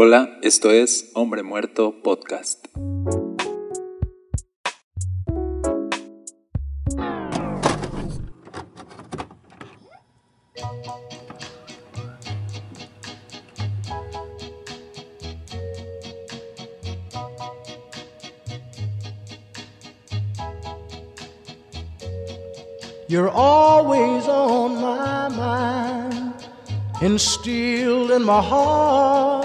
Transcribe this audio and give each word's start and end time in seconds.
Hola, 0.00 0.38
esto 0.42 0.70
es 0.70 1.10
Hombre 1.12 1.42
Muerto 1.42 1.92
Podcast. 2.04 2.68
You're 23.08 23.30
always 23.30 24.28
on 24.28 24.80
my 24.80 25.28
mind, 25.28 26.34
instilled 27.02 28.12
in 28.12 28.22
my 28.22 28.40
heart. 28.40 29.37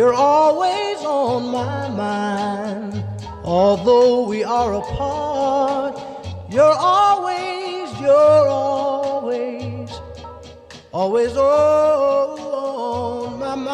You're 0.00 0.16
always 0.16 1.04
on 1.04 1.52
my 1.52 1.90
mind, 1.90 3.04
although 3.44 4.26
we 4.26 4.42
are 4.42 4.76
apart. 4.76 6.00
You're 6.48 6.72
always, 6.72 7.92
you're 8.00 8.48
always, 8.48 9.90
always 10.90 11.36
on 11.36 13.38
my 13.38 13.54
mind. 13.54 13.68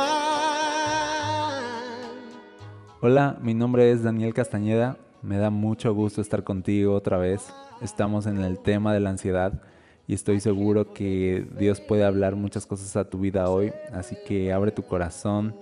Hola, 3.00 3.38
mi 3.40 3.54
nombre 3.54 3.92
es 3.92 4.02
Daniel 4.02 4.34
Castañeda. 4.34 4.96
Me 5.22 5.38
da 5.38 5.50
mucho 5.50 5.94
gusto 5.94 6.20
estar 6.20 6.42
contigo 6.42 6.94
otra 6.94 7.18
vez. 7.18 7.54
Estamos 7.80 8.26
en 8.26 8.40
el 8.40 8.58
tema 8.58 8.92
de 8.92 8.98
la 8.98 9.10
ansiedad 9.10 9.62
y 10.08 10.14
estoy 10.14 10.40
seguro 10.40 10.92
que 10.92 11.46
Dios 11.56 11.80
puede 11.80 12.04
hablar 12.04 12.34
muchas 12.34 12.66
cosas 12.66 12.96
a 12.96 13.08
tu 13.08 13.20
vida 13.20 13.48
hoy. 13.48 13.72
Así 13.92 14.16
que 14.26 14.52
abre 14.52 14.72
tu 14.72 14.82
corazón 14.82 15.54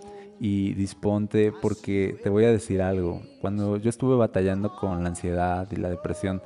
y 0.47 0.75
disponte 0.75 1.53
porque 1.53 2.19
te 2.23 2.29
voy 2.29 2.45
a 2.45 2.53
decir 2.53 2.83
algo. 2.83 3.23
Cuando 3.41 3.79
yo 3.79 3.89
estuve 3.89 4.15
batallando 4.15 4.77
con 4.77 5.03
la 5.03 5.09
ansiedad 5.09 5.67
y 5.73 5.77
la 5.77 5.89
depresión, 5.89 6.43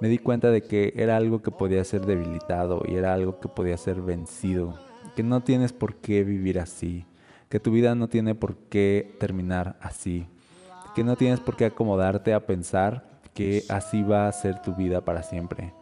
me 0.00 0.08
di 0.08 0.18
cuenta 0.18 0.50
de 0.50 0.60
que 0.60 0.92
era 0.96 1.16
algo 1.16 1.40
que 1.40 1.50
podía 1.50 1.82
ser 1.82 2.04
debilitado 2.04 2.82
y 2.86 2.94
era 2.94 3.14
algo 3.14 3.40
que 3.40 3.48
podía 3.48 3.78
ser 3.78 4.02
vencido. 4.02 4.78
Que 5.16 5.22
no 5.22 5.40
tienes 5.40 5.72
por 5.72 5.94
qué 5.94 6.24
vivir 6.24 6.60
así. 6.60 7.06
Que 7.48 7.58
tu 7.58 7.70
vida 7.70 7.94
no 7.94 8.06
tiene 8.06 8.34
por 8.34 8.54
qué 8.68 9.16
terminar 9.18 9.76
así. 9.80 10.26
Que 10.94 11.02
no 11.02 11.16
tienes 11.16 11.40
por 11.40 11.56
qué 11.56 11.64
acomodarte 11.64 12.34
a 12.34 12.44
pensar 12.44 13.02
que 13.32 13.64
así 13.70 14.02
va 14.02 14.28
a 14.28 14.32
ser 14.32 14.60
tu 14.60 14.74
vida 14.74 15.00
para 15.00 15.22
siempre. 15.22 15.72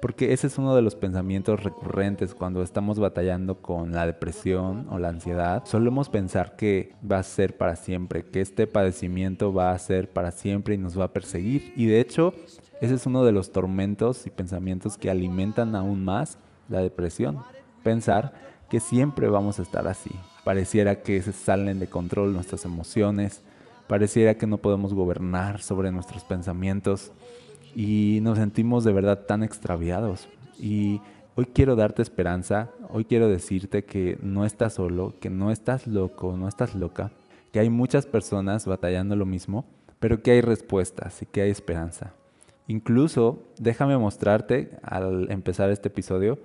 Porque 0.00 0.32
ese 0.32 0.46
es 0.46 0.56
uno 0.56 0.74
de 0.74 0.82
los 0.82 0.94
pensamientos 0.94 1.62
recurrentes 1.62 2.34
cuando 2.34 2.62
estamos 2.62 2.98
batallando 2.98 3.60
con 3.60 3.92
la 3.92 4.06
depresión 4.06 4.86
o 4.90 4.98
la 4.98 5.08
ansiedad. 5.08 5.62
Solemos 5.66 6.08
pensar 6.08 6.56
que 6.56 6.94
va 7.08 7.18
a 7.18 7.22
ser 7.22 7.56
para 7.58 7.76
siempre, 7.76 8.24
que 8.24 8.40
este 8.40 8.66
padecimiento 8.66 9.52
va 9.52 9.72
a 9.72 9.78
ser 9.78 10.10
para 10.10 10.30
siempre 10.30 10.74
y 10.74 10.78
nos 10.78 10.98
va 10.98 11.04
a 11.04 11.12
perseguir. 11.12 11.74
Y 11.76 11.86
de 11.86 12.00
hecho, 12.00 12.32
ese 12.80 12.94
es 12.94 13.04
uno 13.04 13.24
de 13.24 13.32
los 13.32 13.52
tormentos 13.52 14.26
y 14.26 14.30
pensamientos 14.30 14.96
que 14.96 15.10
alimentan 15.10 15.74
aún 15.74 16.02
más 16.02 16.38
la 16.70 16.80
depresión. 16.80 17.38
Pensar 17.82 18.32
que 18.70 18.80
siempre 18.80 19.28
vamos 19.28 19.58
a 19.58 19.62
estar 19.62 19.86
así. 19.86 20.10
Pareciera 20.44 21.02
que 21.02 21.20
se 21.20 21.32
salen 21.32 21.78
de 21.78 21.88
control 21.88 22.32
nuestras 22.32 22.64
emociones, 22.64 23.42
pareciera 23.86 24.34
que 24.34 24.46
no 24.46 24.58
podemos 24.58 24.94
gobernar 24.94 25.60
sobre 25.60 25.90
nuestros 25.90 26.24
pensamientos 26.24 27.12
y 27.74 28.18
nos 28.22 28.38
sentimos 28.38 28.84
de 28.84 28.92
verdad 28.92 29.26
tan 29.26 29.42
extraviados. 29.42 30.28
Y 30.58 31.00
hoy 31.34 31.46
quiero 31.46 31.76
darte 31.76 32.02
esperanza, 32.02 32.70
hoy 32.90 33.04
quiero 33.04 33.28
decirte 33.28 33.84
que 33.84 34.18
no 34.22 34.44
estás 34.44 34.74
solo, 34.74 35.14
que 35.20 35.30
no 35.30 35.50
estás 35.50 35.86
loco, 35.86 36.36
no 36.36 36.48
estás 36.48 36.74
loca, 36.74 37.12
que 37.52 37.60
hay 37.60 37.70
muchas 37.70 38.06
personas 38.06 38.66
batallando 38.66 39.16
lo 39.16 39.26
mismo, 39.26 39.64
pero 39.98 40.22
que 40.22 40.32
hay 40.32 40.40
respuestas 40.40 41.22
y 41.22 41.26
que 41.26 41.42
hay 41.42 41.50
esperanza. 41.50 42.14
Incluso 42.66 43.42
déjame 43.58 43.98
mostrarte 43.98 44.78
al 44.82 45.30
empezar 45.30 45.70
este 45.70 45.88
episodio 45.88 46.38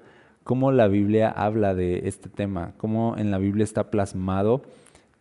cómo 0.43 0.71
la 0.71 0.87
Biblia 0.87 1.29
habla 1.29 1.73
de 1.73 2.07
este 2.07 2.29
tema, 2.29 2.73
cómo 2.77 3.15
en 3.17 3.31
la 3.31 3.37
Biblia 3.39 3.63
está 3.63 3.89
plasmado 3.89 4.61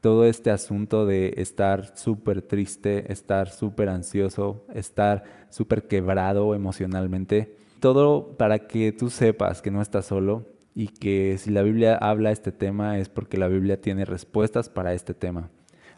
todo 0.05 0.27
este 0.27 0.51
asunto 0.51 1.07
de 1.07 1.33
estar 1.39 1.97
súper 1.97 2.43
triste, 2.43 3.11
estar 3.11 3.49
súper 3.49 3.89
ansioso, 3.89 4.67
estar 4.75 5.25
súper 5.49 5.89
quebrado 5.89 6.55
emocionalmente. 6.55 7.57
Todo 7.81 8.37
para 8.37 8.67
que 8.67 8.93
tú 8.93 9.09
sepas 9.09 9.63
que 9.63 9.71
no 9.71 9.81
estás 9.81 10.05
solo 10.05 10.45
y 10.75 10.89
que 10.89 11.39
si 11.39 11.51
la 11.51 11.63
Biblia 11.63 11.97
habla 11.97 12.33
este 12.33 12.53
tema 12.53 12.99
es 12.99 13.09
porque 13.09 13.39
la 13.39 13.49
Biblia 13.49 13.81
tiene 13.81 14.05
respuestas 14.05 14.69
para 14.69 14.93
este 14.93 15.15
tema. 15.15 15.49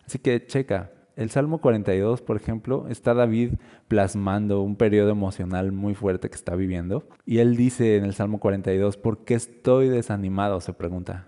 Así 0.06 0.21
que 0.21 0.47
checa, 0.47 0.93
el 1.17 1.31
Salmo 1.31 1.61
42, 1.61 2.23
por 2.23 2.37
ejemplo, 2.37 2.87
está 2.88 3.12
David 3.12 3.55
plasmando 3.88 4.62
un 4.62 4.77
periodo 4.77 5.11
emocional 5.11 5.73
muy 5.73 5.97
fuerte 5.97 6.28
que 6.28 6.37
está 6.37 6.55
viviendo. 6.55 7.09
Y 7.25 7.38
él 7.38 7.56
dice 7.56 7.97
en 7.97 8.05
el 8.05 8.15
Salmo 8.15 8.38
42, 8.38 8.99
¿por 8.99 9.25
qué 9.25 9.34
estoy 9.34 9.88
desanimado? 9.88 10.61
Se 10.61 10.73
pregunta. 10.73 11.27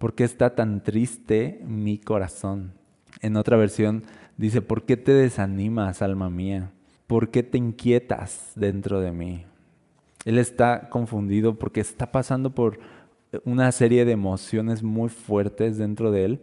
¿Por 0.00 0.14
qué 0.14 0.24
está 0.24 0.54
tan 0.54 0.82
triste 0.82 1.60
mi 1.66 1.98
corazón? 1.98 2.72
En 3.20 3.36
otra 3.36 3.58
versión 3.58 4.04
dice, 4.38 4.62
¿por 4.62 4.86
qué 4.86 4.96
te 4.96 5.12
desanimas, 5.12 6.00
alma 6.00 6.30
mía? 6.30 6.70
¿Por 7.06 7.28
qué 7.28 7.42
te 7.42 7.58
inquietas 7.58 8.52
dentro 8.56 9.02
de 9.02 9.12
mí? 9.12 9.44
Él 10.24 10.38
está 10.38 10.88
confundido 10.88 11.58
porque 11.58 11.80
está 11.80 12.12
pasando 12.12 12.54
por 12.54 12.80
una 13.44 13.70
serie 13.72 14.06
de 14.06 14.12
emociones 14.12 14.82
muy 14.82 15.10
fuertes 15.10 15.76
dentro 15.76 16.10
de 16.10 16.24
él 16.24 16.40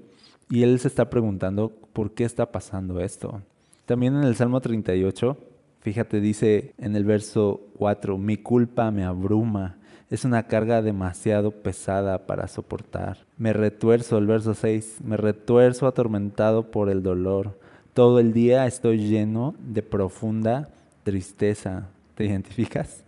y 0.51 0.61
él 0.61 0.77
se 0.79 0.87
está 0.87 1.09
preguntando 1.09 1.71
por 1.93 2.13
qué 2.13 2.25
está 2.25 2.51
pasando 2.51 3.01
esto. 3.01 3.41
También 3.87 4.17
en 4.17 4.23
el 4.25 4.35
Salmo 4.35 4.61
38, 4.61 5.35
fíjate, 5.79 6.21
dice 6.21 6.75
en 6.77 6.95
el 6.95 7.05
verso 7.05 7.71
4, 7.79 8.19
mi 8.19 8.37
culpa 8.37 8.91
me 8.91 9.03
abruma 9.03 9.79
es 10.09 10.23
una 10.23 10.43
carga 10.43 10.81
demasiado 10.81 11.51
pesada 11.51 12.25
para 12.25 12.47
soportar. 12.47 13.17
Me 13.37 13.51
retuerzo, 13.51 14.17
el 14.17 14.27
verso 14.27 14.53
6, 14.53 14.99
me 15.03 15.17
retuerzo 15.17 15.85
atormentado 15.85 16.71
por 16.71 16.89
el 16.89 17.03
dolor. 17.03 17.59
Todo 17.93 18.19
el 18.19 18.31
día 18.31 18.65
estoy 18.67 18.99
lleno 18.99 19.55
de 19.59 19.81
profunda 19.81 20.69
tristeza. 21.03 21.87
¿Te 22.15 22.25
identificas? 22.25 23.03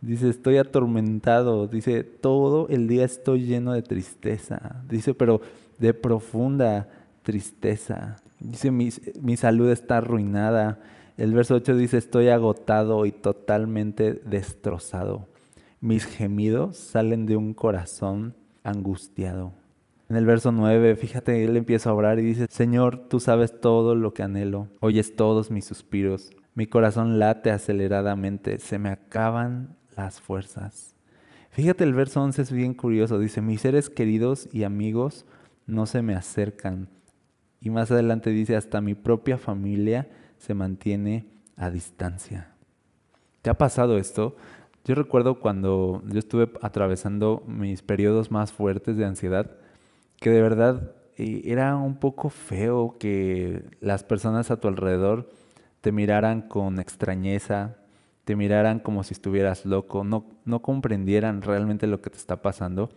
Dice, 0.00 0.30
estoy 0.30 0.56
atormentado. 0.56 1.66
Dice, 1.66 2.02
todo 2.02 2.68
el 2.68 2.88
día 2.88 3.04
estoy 3.04 3.44
lleno 3.44 3.72
de 3.72 3.82
tristeza. 3.82 4.82
Dice, 4.88 5.12
pero 5.12 5.42
de 5.78 5.92
profunda 5.92 6.88
tristeza. 7.22 8.16
Dice, 8.40 8.70
mi, 8.70 8.90
mi 9.20 9.36
salud 9.36 9.70
está 9.70 9.98
arruinada. 9.98 10.78
El 11.18 11.34
verso 11.34 11.56
8 11.56 11.76
dice, 11.76 11.98
estoy 11.98 12.28
agotado 12.28 13.04
y 13.04 13.12
totalmente 13.12 14.14
destrozado. 14.24 15.26
Mis 15.80 16.06
gemidos 16.06 16.76
salen 16.76 17.24
de 17.24 17.36
un 17.36 17.54
corazón 17.54 18.34
angustiado. 18.64 19.52
En 20.08 20.16
el 20.16 20.26
verso 20.26 20.50
9, 20.50 20.96
fíjate, 20.96 21.44
él 21.44 21.56
empieza 21.56 21.90
a 21.90 21.94
orar 21.94 22.18
y 22.18 22.22
dice, 22.22 22.46
Señor, 22.50 23.08
tú 23.08 23.20
sabes 23.20 23.60
todo 23.60 23.94
lo 23.94 24.12
que 24.12 24.24
anhelo, 24.24 24.68
oyes 24.80 25.14
todos 25.14 25.52
mis 25.52 25.66
suspiros, 25.66 26.30
mi 26.54 26.66
corazón 26.66 27.20
late 27.20 27.52
aceleradamente, 27.52 28.58
se 28.58 28.80
me 28.80 28.88
acaban 28.88 29.76
las 29.96 30.20
fuerzas. 30.20 30.96
Fíjate, 31.50 31.84
el 31.84 31.94
verso 31.94 32.22
11 32.22 32.42
es 32.42 32.50
bien 32.50 32.74
curioso, 32.74 33.20
dice, 33.20 33.40
mis 33.40 33.60
seres 33.60 33.88
queridos 33.88 34.48
y 34.52 34.64
amigos 34.64 35.26
no 35.66 35.86
se 35.86 36.02
me 36.02 36.16
acercan. 36.16 36.88
Y 37.60 37.70
más 37.70 37.92
adelante 37.92 38.30
dice, 38.30 38.56
hasta 38.56 38.80
mi 38.80 38.94
propia 38.94 39.38
familia 39.38 40.08
se 40.38 40.54
mantiene 40.54 41.26
a 41.56 41.70
distancia. 41.70 42.52
¿Te 43.42 43.50
ha 43.50 43.54
pasado 43.58 43.98
esto? 43.98 44.36
Yo 44.84 44.94
recuerdo 44.94 45.40
cuando 45.40 46.02
yo 46.06 46.18
estuve 46.18 46.50
atravesando 46.62 47.42
mis 47.46 47.82
periodos 47.82 48.30
más 48.30 48.52
fuertes 48.52 48.96
de 48.96 49.04
ansiedad, 49.04 49.50
que 50.20 50.30
de 50.30 50.42
verdad 50.42 50.92
eh, 51.16 51.42
era 51.44 51.76
un 51.76 51.96
poco 51.96 52.30
feo 52.30 52.96
que 52.98 53.62
las 53.80 54.02
personas 54.04 54.50
a 54.50 54.58
tu 54.58 54.68
alrededor 54.68 55.28
te 55.80 55.92
miraran 55.92 56.42
con 56.42 56.78
extrañeza, 56.78 57.76
te 58.24 58.36
miraran 58.36 58.78
como 58.80 59.04
si 59.04 59.14
estuvieras 59.14 59.64
loco, 59.64 60.04
no, 60.04 60.26
no 60.44 60.62
comprendieran 60.62 61.42
realmente 61.42 61.86
lo 61.86 62.00
que 62.00 62.10
te 62.10 62.18
está 62.18 62.42
pasando. 62.42 62.90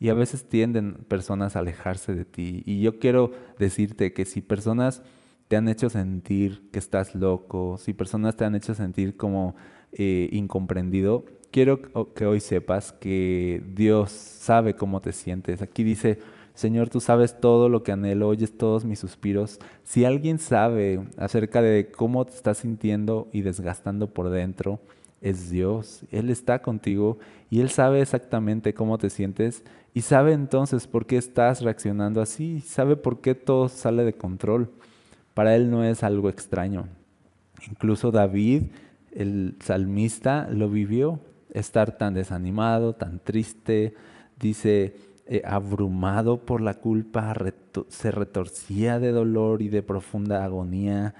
Y 0.00 0.08
a 0.08 0.14
veces 0.14 0.48
tienden 0.48 0.94
personas 1.06 1.54
a 1.54 1.60
alejarse 1.60 2.14
de 2.14 2.24
ti. 2.24 2.64
Y 2.66 2.80
yo 2.80 2.98
quiero 2.98 3.30
decirte 3.58 4.12
que 4.12 4.24
si 4.24 4.40
personas 4.40 5.02
te 5.46 5.56
han 5.56 5.68
hecho 5.68 5.90
sentir 5.90 6.70
que 6.72 6.80
estás 6.80 7.14
loco, 7.14 7.78
si 7.78 7.92
personas 7.92 8.36
te 8.36 8.44
han 8.44 8.56
hecho 8.56 8.74
sentir 8.74 9.16
como 9.16 9.54
eh, 9.92 10.28
incomprendido, 10.32 11.24
quiero 11.50 11.80
que 12.14 12.26
hoy 12.26 12.40
sepas 12.40 12.92
que 12.92 13.62
Dios 13.74 14.10
sabe 14.10 14.74
cómo 14.74 15.00
te 15.00 15.12
sientes. 15.12 15.62
Aquí 15.62 15.84
dice, 15.84 16.18
Señor, 16.54 16.88
tú 16.90 17.00
sabes 17.00 17.40
todo 17.40 17.68
lo 17.68 17.82
que 17.82 17.92
anhelo, 17.92 18.28
oyes 18.28 18.56
todos 18.56 18.84
mis 18.84 18.98
suspiros. 18.98 19.58
Si 19.84 20.04
alguien 20.04 20.38
sabe 20.38 21.06
acerca 21.16 21.62
de 21.62 21.90
cómo 21.90 22.24
te 22.24 22.34
estás 22.34 22.58
sintiendo 22.58 23.28
y 23.32 23.42
desgastando 23.42 24.12
por 24.12 24.30
dentro, 24.30 24.80
es 25.20 25.50
Dios. 25.50 26.04
Él 26.10 26.30
está 26.30 26.60
contigo 26.62 27.18
y 27.48 27.60
Él 27.60 27.70
sabe 27.70 28.00
exactamente 28.00 28.74
cómo 28.74 28.98
te 28.98 29.10
sientes 29.10 29.62
y 29.94 30.02
sabe 30.02 30.32
entonces 30.32 30.86
por 30.86 31.06
qué 31.06 31.18
estás 31.18 31.60
reaccionando 31.60 32.22
así, 32.22 32.60
sabe 32.60 32.96
por 32.96 33.20
qué 33.20 33.34
todo 33.34 33.68
sale 33.68 34.04
de 34.04 34.14
control. 34.14 34.70
Para 35.34 35.54
él 35.54 35.70
no 35.70 35.84
es 35.84 36.02
algo 36.02 36.28
extraño. 36.28 36.88
Incluso 37.70 38.10
David, 38.10 38.64
el 39.14 39.56
salmista, 39.60 40.48
lo 40.50 40.68
vivió, 40.68 41.20
estar 41.52 41.98
tan 41.98 42.14
desanimado, 42.14 42.94
tan 42.94 43.20
triste, 43.20 43.94
dice, 44.38 44.96
eh, 45.26 45.42
abrumado 45.44 46.44
por 46.44 46.60
la 46.60 46.74
culpa, 46.74 47.34
se 47.88 48.10
retorcía 48.10 48.98
de 48.98 49.12
dolor 49.12 49.62
y 49.62 49.68
de 49.68 49.82
profunda 49.82 50.44
agonía, 50.44 51.14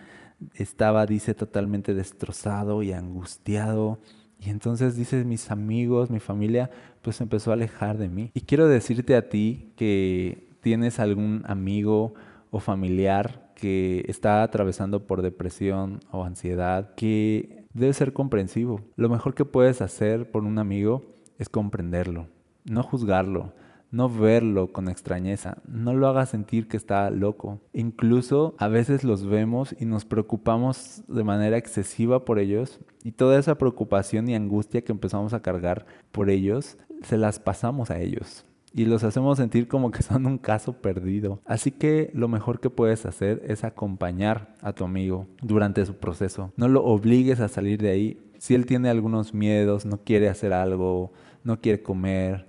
estaba, 0.54 1.06
dice, 1.06 1.34
totalmente 1.34 1.94
destrozado 1.94 2.82
y 2.82 2.92
angustiado. 2.92 4.00
Y 4.40 4.50
entonces 4.50 4.96
dice, 4.96 5.24
mis 5.24 5.50
amigos, 5.50 6.10
mi 6.10 6.18
familia, 6.18 6.70
pues 7.00 7.20
empezó 7.20 7.50
a 7.50 7.54
alejar 7.54 7.96
de 7.96 8.08
mí. 8.08 8.30
Y 8.34 8.40
quiero 8.40 8.66
decirte 8.66 9.14
a 9.14 9.28
ti 9.28 9.72
que 9.76 10.48
tienes 10.60 10.98
algún 10.98 11.42
amigo 11.46 12.14
o 12.50 12.58
familiar 12.58 13.52
que 13.54 14.04
está 14.08 14.42
atravesando 14.42 15.06
por 15.06 15.22
depresión 15.22 16.00
o 16.10 16.24
ansiedad, 16.24 16.94
que 16.96 17.61
debe 17.74 17.92
ser 17.92 18.12
comprensivo. 18.12 18.80
Lo 18.96 19.08
mejor 19.08 19.34
que 19.34 19.44
puedes 19.44 19.80
hacer 19.80 20.30
por 20.30 20.44
un 20.44 20.58
amigo 20.58 21.02
es 21.38 21.48
comprenderlo, 21.48 22.28
no 22.64 22.82
juzgarlo, 22.82 23.52
no 23.90 24.08
verlo 24.08 24.72
con 24.72 24.88
extrañeza, 24.88 25.58
no 25.66 25.92
lo 25.92 26.08
hagas 26.08 26.30
sentir 26.30 26.66
que 26.68 26.76
está 26.76 27.10
loco. 27.10 27.60
Incluso 27.72 28.54
a 28.58 28.68
veces 28.68 29.04
los 29.04 29.26
vemos 29.26 29.74
y 29.78 29.84
nos 29.84 30.04
preocupamos 30.04 31.02
de 31.08 31.24
manera 31.24 31.58
excesiva 31.58 32.24
por 32.24 32.38
ellos 32.38 32.80
y 33.04 33.12
toda 33.12 33.38
esa 33.38 33.56
preocupación 33.56 34.28
y 34.28 34.34
angustia 34.34 34.82
que 34.82 34.92
empezamos 34.92 35.34
a 35.34 35.42
cargar 35.42 35.86
por 36.10 36.30
ellos, 36.30 36.78
se 37.02 37.18
las 37.18 37.38
pasamos 37.38 37.90
a 37.90 38.00
ellos 38.00 38.46
y 38.74 38.84
los 38.86 39.04
hacemos 39.04 39.38
sentir 39.38 39.68
como 39.68 39.90
que 39.90 40.02
son 40.02 40.26
un 40.26 40.38
caso 40.38 40.74
perdido. 40.74 41.40
Así 41.44 41.70
que 41.70 42.10
lo 42.14 42.28
mejor 42.28 42.60
que 42.60 42.70
puedes 42.70 43.06
hacer 43.06 43.42
es 43.46 43.64
acompañar 43.64 44.54
a 44.62 44.72
tu 44.72 44.84
amigo 44.84 45.26
durante 45.40 45.84
su 45.86 45.94
proceso. 45.96 46.52
No 46.56 46.68
lo 46.68 46.84
obligues 46.84 47.40
a 47.40 47.48
salir 47.48 47.80
de 47.80 47.90
ahí. 47.90 48.20
Si 48.38 48.54
él 48.54 48.66
tiene 48.66 48.88
algunos 48.88 49.34
miedos, 49.34 49.86
no 49.86 49.98
quiere 49.98 50.28
hacer 50.28 50.52
algo, 50.52 51.12
no 51.44 51.60
quiere 51.60 51.82
comer, 51.82 52.46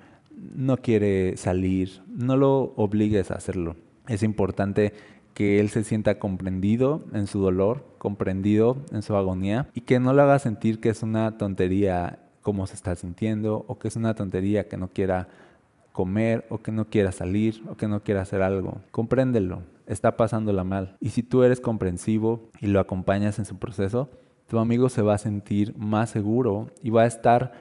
no 0.56 0.78
quiere 0.78 1.38
salir, 1.38 2.02
no 2.08 2.38
lo 2.38 2.74
obligues 2.76 3.31
a 3.31 3.36
hacerlo. 3.36 3.76
Es 4.08 4.24
importante 4.24 4.94
que 5.34 5.60
él 5.60 5.69
se 5.69 5.84
sienta 5.84 6.19
comprendido 6.19 7.06
en 7.14 7.28
su 7.28 7.40
dolor, 7.40 7.86
comprendido 7.98 8.78
en 8.92 9.02
su 9.02 9.16
agonía 9.16 9.69
y 9.74 9.81
que 9.81 10.00
no 10.00 10.14
le 10.14 10.22
haga 10.22 10.40
sentir 10.40 10.80
que 10.80 10.90
es 10.90 11.04
una 11.04 11.38
tontería 11.38 12.19
cómo 12.42 12.68
se 12.68 12.76
está 12.76 12.96
sintiendo 12.96 13.66
o 13.68 13.80
que 13.80 13.88
es 13.88 13.96
una 13.96 14.14
tontería 14.14 14.68
que 14.68 14.78
no 14.78 14.90
quiera 14.90 15.30
comer 15.94 16.45
o 16.50 16.57
que 16.57 16.74
no 16.74 16.90
quiera 16.90 17.13
salir 17.13 17.63
o 17.69 17.78
que 17.78 17.88
no 17.88 18.04
quiera 18.04 18.24
hacer 18.24 18.42
algo. 18.42 18.81
Compréndelo, 18.92 19.62
está 19.88 20.18
pasándola 20.18 20.66
mal. 20.66 20.98
Y 21.00 21.10
si 21.10 21.24
tú 21.24 21.44
eres 21.44 21.62
comprensivo 21.62 22.50
y 22.60 22.68
lo 22.68 22.81
acompañas 22.81 23.40
en 23.40 23.45
su 23.45 23.57
proceso, 23.57 24.10
tu 24.48 24.60
amigo 24.60 24.90
se 24.90 25.01
va 25.01 25.13
a 25.13 25.19
sentir 25.19 25.74
más 25.78 26.10
seguro 26.10 26.68
y 26.81 26.90
va 26.90 27.04
a 27.04 27.07
estar 27.07 27.54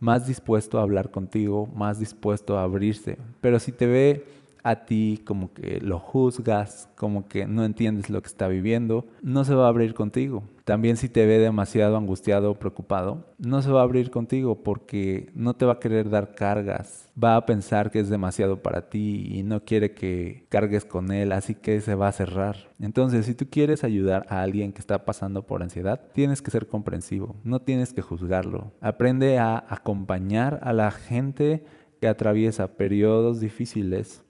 más 0.00 0.26
dispuesto 0.26 0.78
a 0.78 0.82
hablar 0.82 1.10
contigo, 1.10 1.68
más 1.74 1.98
dispuesto 1.98 2.58
a 2.58 2.64
abrirse. 2.64 3.18
Pero 3.40 3.58
si 3.58 3.72
te 3.72 3.86
ve 3.86 4.24
a 4.66 4.84
ti 4.84 5.22
como 5.24 5.52
que 5.52 5.80
lo 5.80 6.00
juzgas, 6.00 6.88
como 6.96 7.28
que 7.28 7.46
no 7.46 7.64
entiendes 7.64 8.10
lo 8.10 8.20
que 8.20 8.26
está 8.26 8.48
viviendo, 8.48 9.06
no 9.22 9.44
se 9.44 9.54
va 9.54 9.66
a 9.66 9.68
abrir 9.68 9.94
contigo. 9.94 10.42
También 10.64 10.96
si 10.96 11.08
te 11.08 11.24
ve 11.24 11.38
demasiado 11.38 11.96
angustiado 11.96 12.50
o 12.50 12.58
preocupado, 12.58 13.24
no 13.38 13.62
se 13.62 13.70
va 13.70 13.82
a 13.82 13.84
abrir 13.84 14.10
contigo 14.10 14.64
porque 14.64 15.30
no 15.36 15.54
te 15.54 15.64
va 15.64 15.74
a 15.74 15.78
querer 15.78 16.10
dar 16.10 16.34
cargas. 16.34 17.08
Va 17.22 17.36
a 17.36 17.46
pensar 17.46 17.92
que 17.92 18.00
es 18.00 18.08
demasiado 18.08 18.60
para 18.60 18.90
ti 18.90 19.28
y 19.30 19.44
no 19.44 19.64
quiere 19.64 19.92
que 19.92 20.44
cargues 20.48 20.84
con 20.84 21.12
él, 21.12 21.30
así 21.30 21.54
que 21.54 21.80
se 21.80 21.94
va 21.94 22.08
a 22.08 22.12
cerrar. 22.12 22.56
Entonces, 22.80 23.26
si 23.26 23.34
tú 23.34 23.46
quieres 23.48 23.84
ayudar 23.84 24.26
a 24.28 24.42
alguien 24.42 24.72
que 24.72 24.80
está 24.80 25.04
pasando 25.04 25.46
por 25.46 25.62
ansiedad, 25.62 26.00
tienes 26.12 26.42
que 26.42 26.50
ser 26.50 26.66
comprensivo, 26.66 27.36
no 27.44 27.60
tienes 27.60 27.92
que 27.92 28.02
juzgarlo. 28.02 28.72
Aprende 28.80 29.38
a 29.38 29.64
acompañar 29.68 30.58
a 30.64 30.72
la 30.72 30.90
gente 30.90 31.64
que 32.00 32.08
atraviesa 32.08 32.76
periodos 32.76 33.38
difíciles 33.38 34.25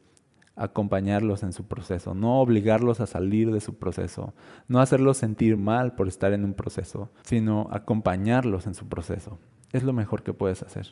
acompañarlos 0.57 1.43
en 1.43 1.53
su 1.53 1.65
proceso, 1.65 2.15
no 2.15 2.41
obligarlos 2.41 3.01
a 3.01 3.07
salir 3.07 3.53
de 3.53 3.61
su 3.61 3.75
proceso, 3.75 4.33
no 4.69 4.81
hacerlos 4.81 5.19
sentir 5.19 5.59
mal 5.59 5.95
por 5.95 6.09
estar 6.09 6.33
en 6.33 6.45
un 6.45 6.55
proceso, 6.55 7.11
sino 7.23 7.69
acompañarlos 7.71 8.67
en 8.67 8.75
su 8.75 8.89
proceso. 8.89 9.39
Es 9.73 9.85
lo 9.85 9.93
mejor 9.93 10.23
que 10.23 10.33
puedes 10.33 10.63
hacer. 10.63 10.89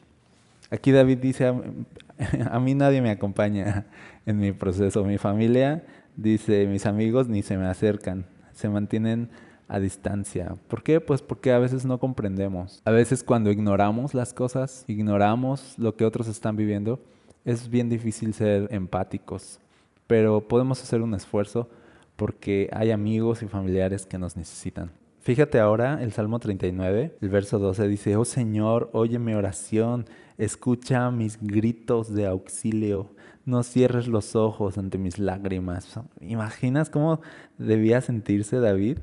Aquí 0.71 0.93
David 0.93 1.19
dice, 1.19 1.47
a, 2.51 2.61
mí 2.61 2.75
nadie 2.75 3.01
me 3.01 3.11
acompaña 3.11 3.87
en 4.27 4.39
mi 4.39 4.53
proceso, 4.53 5.05
mi 5.05 5.19
familia, 5.19 5.85
dice, 6.17 6.67
mis 6.67 6.85
amigos 6.85 7.29
ni 7.29 7.43
se 7.43 7.57
me 7.57 7.67
acercan, 7.67 8.27
se 8.53 8.69
mantienen 8.69 9.31
a 9.67 9.79
distancia. 9.79 10.57
¿Por 10.69 10.83
qué? 10.83 11.01
Pues 11.01 11.23
porque 11.23 11.53
a 11.53 11.59
veces 11.59 11.87
no 11.87 11.99
comprendemos. 11.99 12.83
A 12.85 12.91
veces 12.91 13.25
cuando 13.25 13.51
ignoramos 13.51 14.13
las 14.13 14.35
cosas, 14.35 14.85
ignoramos 14.89 15.79
lo 15.79 15.97
que 15.97 16.05
otros 16.05 16.29
están 16.29 16.57
viviendo, 16.57 17.01
es 17.45 17.69
bien 17.69 17.89
difícil 17.89 18.35
ser 18.35 18.69
empáticos, 18.71 19.61
pero 20.07 20.49
podemos 20.49 20.83
hacer 20.83 21.03
un 21.03 21.15
esfuerzo 21.15 21.69
porque 22.17 22.69
hay 22.73 22.91
amigos 22.91 23.43
y 23.43 23.47
familiares 23.47 24.07
que 24.07 24.19
nos 24.19 24.37
necesitan. 24.37 24.91
Fíjate 25.21 25.59
ahora 25.59 26.03
el 26.03 26.13
Salmo 26.13 26.39
39, 26.39 27.17
el 27.21 27.29
verso 27.31 27.59
12 27.59 27.89
dice, 27.89 28.17
Oh 28.17 28.27
Señor, 28.27 28.91
oye 28.93 29.19
mi 29.19 29.33
oración, 29.33 30.05
escucha 30.37 31.11
mis 31.11 31.39
gritos 31.41 32.15
de 32.15 32.27
auxilio, 32.27 33.11
no 33.47 33.63
cierres 33.63 34.07
los 34.07 34.37
ojos 34.37 34.77
ante 34.77 34.99
mis 34.99 35.19
lágrimas. 35.19 35.99
¿Imaginas 36.21 36.91
cómo 36.91 37.21
debía 37.57 38.01
sentirse 38.01 38.59
David? 38.59 38.99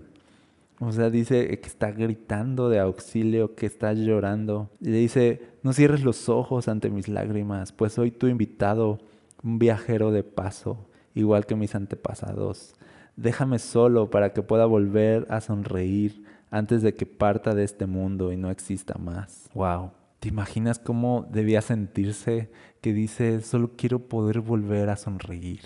O 0.83 0.91
sea, 0.91 1.11
dice 1.11 1.47
que 1.59 1.67
está 1.67 1.91
gritando 1.91 2.67
de 2.67 2.79
auxilio, 2.79 3.53
que 3.53 3.67
está 3.67 3.93
llorando. 3.93 4.71
Y 4.81 4.89
le 4.89 4.97
dice, 4.97 5.53
no 5.61 5.73
cierres 5.73 6.03
los 6.03 6.27
ojos 6.27 6.67
ante 6.67 6.89
mis 6.89 7.07
lágrimas, 7.07 7.71
pues 7.71 7.93
soy 7.93 8.09
tu 8.09 8.25
invitado, 8.25 8.97
un 9.43 9.59
viajero 9.59 10.11
de 10.11 10.23
paso, 10.23 10.89
igual 11.13 11.45
que 11.45 11.55
mis 11.55 11.75
antepasados. 11.75 12.73
Déjame 13.15 13.59
solo 13.59 14.09
para 14.09 14.33
que 14.33 14.41
pueda 14.41 14.65
volver 14.65 15.27
a 15.29 15.39
sonreír 15.39 16.23
antes 16.49 16.81
de 16.81 16.95
que 16.95 17.05
parta 17.05 17.53
de 17.53 17.63
este 17.63 17.85
mundo 17.85 18.31
y 18.31 18.37
no 18.37 18.49
exista 18.49 18.95
más. 18.97 19.51
Wow. 19.53 19.91
¿Te 20.19 20.29
imaginas 20.29 20.79
cómo 20.79 21.27
debía 21.31 21.61
sentirse 21.61 22.51
que 22.81 22.91
dice, 22.91 23.41
solo 23.41 23.73
quiero 23.77 24.07
poder 24.07 24.39
volver 24.39 24.89
a 24.89 24.97
sonreír? 24.97 25.61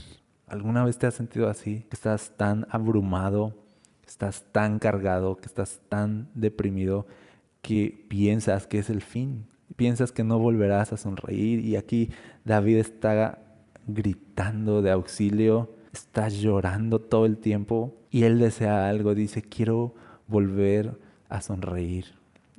¿Alguna 0.45 0.83
vez 0.83 0.97
te 0.97 1.07
has 1.07 1.13
sentido 1.13 1.47
así? 1.47 1.85
Que 1.89 1.95
estás 1.95 2.33
tan 2.35 2.67
abrumado, 2.69 3.64
estás 4.07 4.45
tan 4.51 4.79
cargado, 4.79 5.37
que 5.37 5.45
estás 5.45 5.81
tan 5.89 6.29
deprimido 6.33 7.05
que 7.61 8.05
piensas 8.07 8.67
que 8.67 8.79
es 8.79 8.89
el 8.89 9.01
fin, 9.01 9.47
piensas 9.75 10.11
que 10.11 10.23
no 10.23 10.37
volverás 10.39 10.93
a 10.93 10.97
sonreír. 10.97 11.59
Y 11.59 11.75
aquí 11.75 12.11
David 12.43 12.77
está 12.77 13.39
gritando 13.87 14.81
de 14.81 14.91
auxilio, 14.91 15.71
está 15.91 16.29
llorando 16.29 16.99
todo 16.99 17.25
el 17.25 17.37
tiempo. 17.37 17.95
Y 18.11 18.23
él 18.23 18.39
desea 18.39 18.87
algo, 18.87 19.15
dice, 19.15 19.41
quiero 19.41 19.95
volver 20.27 20.97
a 21.27 21.41
sonreír. 21.41 22.05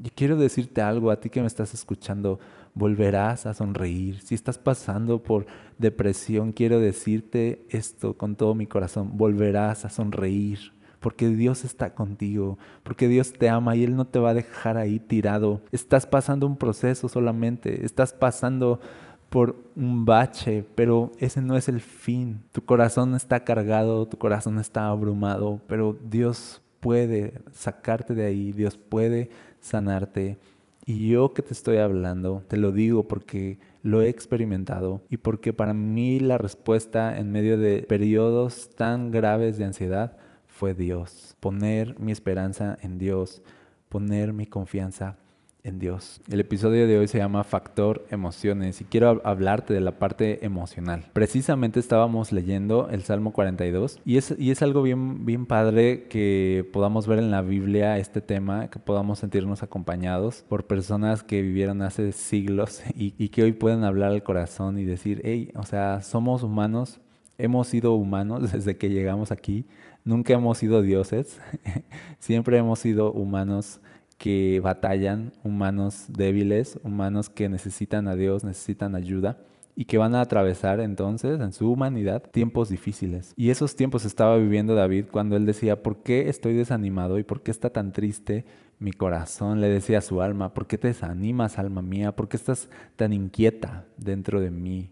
Y 0.02 0.10
quiero 0.10 0.36
decirte 0.36 0.82
algo 0.82 1.10
a 1.10 1.20
ti 1.20 1.30
que 1.30 1.40
me 1.40 1.46
estás 1.46 1.72
escuchando, 1.72 2.38
volverás 2.74 3.46
a 3.46 3.54
sonreír. 3.54 4.20
Si 4.20 4.34
estás 4.34 4.58
pasando 4.58 5.22
por 5.22 5.46
depresión, 5.78 6.52
quiero 6.52 6.80
decirte 6.80 7.64
esto 7.70 8.18
con 8.18 8.36
todo 8.36 8.54
mi 8.54 8.66
corazón, 8.66 9.16
volverás 9.16 9.84
a 9.84 9.88
sonreír 9.88 10.75
porque 11.06 11.28
Dios 11.28 11.64
está 11.64 11.94
contigo, 11.94 12.58
porque 12.82 13.06
Dios 13.06 13.32
te 13.32 13.48
ama 13.48 13.76
y 13.76 13.84
Él 13.84 13.94
no 13.94 14.08
te 14.08 14.18
va 14.18 14.30
a 14.30 14.34
dejar 14.34 14.76
ahí 14.76 14.98
tirado. 14.98 15.60
Estás 15.70 16.04
pasando 16.04 16.48
un 16.48 16.56
proceso 16.56 17.08
solamente, 17.08 17.86
estás 17.86 18.12
pasando 18.12 18.80
por 19.28 19.54
un 19.76 20.04
bache, 20.04 20.64
pero 20.74 21.12
ese 21.20 21.40
no 21.42 21.56
es 21.56 21.68
el 21.68 21.80
fin. 21.80 22.42
Tu 22.50 22.64
corazón 22.64 23.14
está 23.14 23.44
cargado, 23.44 24.08
tu 24.08 24.18
corazón 24.18 24.58
está 24.58 24.88
abrumado, 24.88 25.60
pero 25.68 25.96
Dios 26.10 26.60
puede 26.80 27.34
sacarte 27.52 28.12
de 28.16 28.24
ahí, 28.24 28.50
Dios 28.50 28.76
puede 28.76 29.30
sanarte. 29.60 30.38
Y 30.86 31.10
yo 31.10 31.32
que 31.34 31.42
te 31.42 31.52
estoy 31.52 31.76
hablando, 31.76 32.42
te 32.48 32.56
lo 32.56 32.72
digo 32.72 33.06
porque 33.06 33.60
lo 33.84 34.02
he 34.02 34.08
experimentado 34.08 35.02
y 35.08 35.18
porque 35.18 35.52
para 35.52 35.72
mí 35.72 36.18
la 36.18 36.36
respuesta 36.36 37.16
en 37.16 37.30
medio 37.30 37.58
de 37.58 37.82
periodos 37.82 38.70
tan 38.74 39.12
graves 39.12 39.56
de 39.56 39.66
ansiedad 39.66 40.16
fue 40.56 40.72
Dios. 40.72 41.36
Poner 41.38 42.00
mi 42.00 42.12
esperanza 42.12 42.78
en 42.80 42.98
Dios, 42.98 43.42
poner 43.90 44.32
mi 44.32 44.46
confianza 44.46 45.18
en 45.62 45.78
Dios. 45.78 46.22
El 46.30 46.40
episodio 46.40 46.86
de 46.86 46.96
hoy 46.96 47.08
se 47.08 47.18
llama 47.18 47.44
Factor 47.44 48.06
Emociones 48.08 48.80
y 48.80 48.84
quiero 48.84 49.20
hablarte 49.24 49.74
de 49.74 49.82
la 49.82 49.98
parte 49.98 50.46
emocional. 50.46 51.10
Precisamente 51.12 51.78
estábamos 51.78 52.32
leyendo 52.32 52.88
el 52.90 53.02
Salmo 53.02 53.32
42 53.32 54.00
y 54.06 54.16
es, 54.16 54.62
algo 54.62 54.80
bien, 54.82 55.26
bien 55.26 55.44
padre 55.44 56.04
que 56.04 56.66
podamos 56.72 57.06
ver 57.06 57.18
en 57.18 57.30
la 57.30 57.42
Biblia 57.42 57.98
este 57.98 58.22
tema, 58.22 58.70
que 58.70 58.78
podamos 58.78 59.18
sentirnos 59.18 59.62
acompañados 59.62 60.42
por 60.48 60.66
personas 60.66 61.22
que 61.22 61.42
vivieron 61.42 61.82
hace 61.82 62.12
siglos 62.12 62.82
y, 62.94 63.12
y 63.18 63.28
que 63.28 63.42
hoy 63.42 63.52
pueden 63.52 63.84
hablar 63.84 64.12
al 64.12 64.22
corazón 64.22 64.78
y 64.78 64.84
decir, 64.84 65.20
hey, 65.22 65.52
o 65.54 65.64
sea, 65.64 66.00
somos 66.00 66.42
humanos, 66.42 66.98
hemos 67.36 67.68
sido 67.68 67.92
humanos 67.92 68.52
desde 68.52 68.78
que 68.78 68.88
llegamos 68.88 69.32
aquí, 69.32 69.66
nunca 70.06 70.32
hemos 70.32 70.56
sido 70.56 70.80
dioses, 70.80 71.38
siempre 72.18 72.56
hemos 72.56 72.78
sido 72.78 73.12
humanos 73.12 73.80
que 74.16 74.60
batallan, 74.60 75.32
humanos 75.44 76.06
débiles, 76.08 76.78
humanos 76.82 77.28
que 77.28 77.50
necesitan 77.50 78.08
a 78.08 78.14
Dios, 78.16 78.44
necesitan 78.44 78.94
ayuda 78.94 79.36
y 79.74 79.84
que 79.84 79.98
van 79.98 80.14
a 80.14 80.22
atravesar 80.22 80.80
entonces 80.80 81.38
en 81.38 81.52
su 81.52 81.70
humanidad 81.70 82.22
tiempos 82.22 82.70
difíciles. 82.70 83.34
Y 83.36 83.50
esos 83.50 83.76
tiempos 83.76 84.06
estaba 84.06 84.38
viviendo 84.38 84.74
David 84.74 85.06
cuando 85.10 85.36
él 85.36 85.44
decía, 85.44 85.82
¿por 85.82 85.98
qué 85.98 86.30
estoy 86.30 86.54
desanimado 86.54 87.18
y 87.18 87.24
por 87.24 87.42
qué 87.42 87.50
está 87.50 87.68
tan 87.68 87.92
triste 87.92 88.46
mi 88.78 88.92
corazón? 88.92 89.60
Le 89.60 89.68
decía 89.68 89.98
a 89.98 90.02
su 90.02 90.22
alma, 90.22 90.54
¿por 90.54 90.66
qué 90.66 90.78
te 90.78 90.88
desanimas, 90.88 91.58
alma 91.58 91.82
mía? 91.82 92.16
¿Por 92.16 92.28
qué 92.28 92.38
estás 92.38 92.70
tan 92.94 93.12
inquieta 93.12 93.84
dentro 93.98 94.40
de 94.40 94.50
mí? 94.50 94.88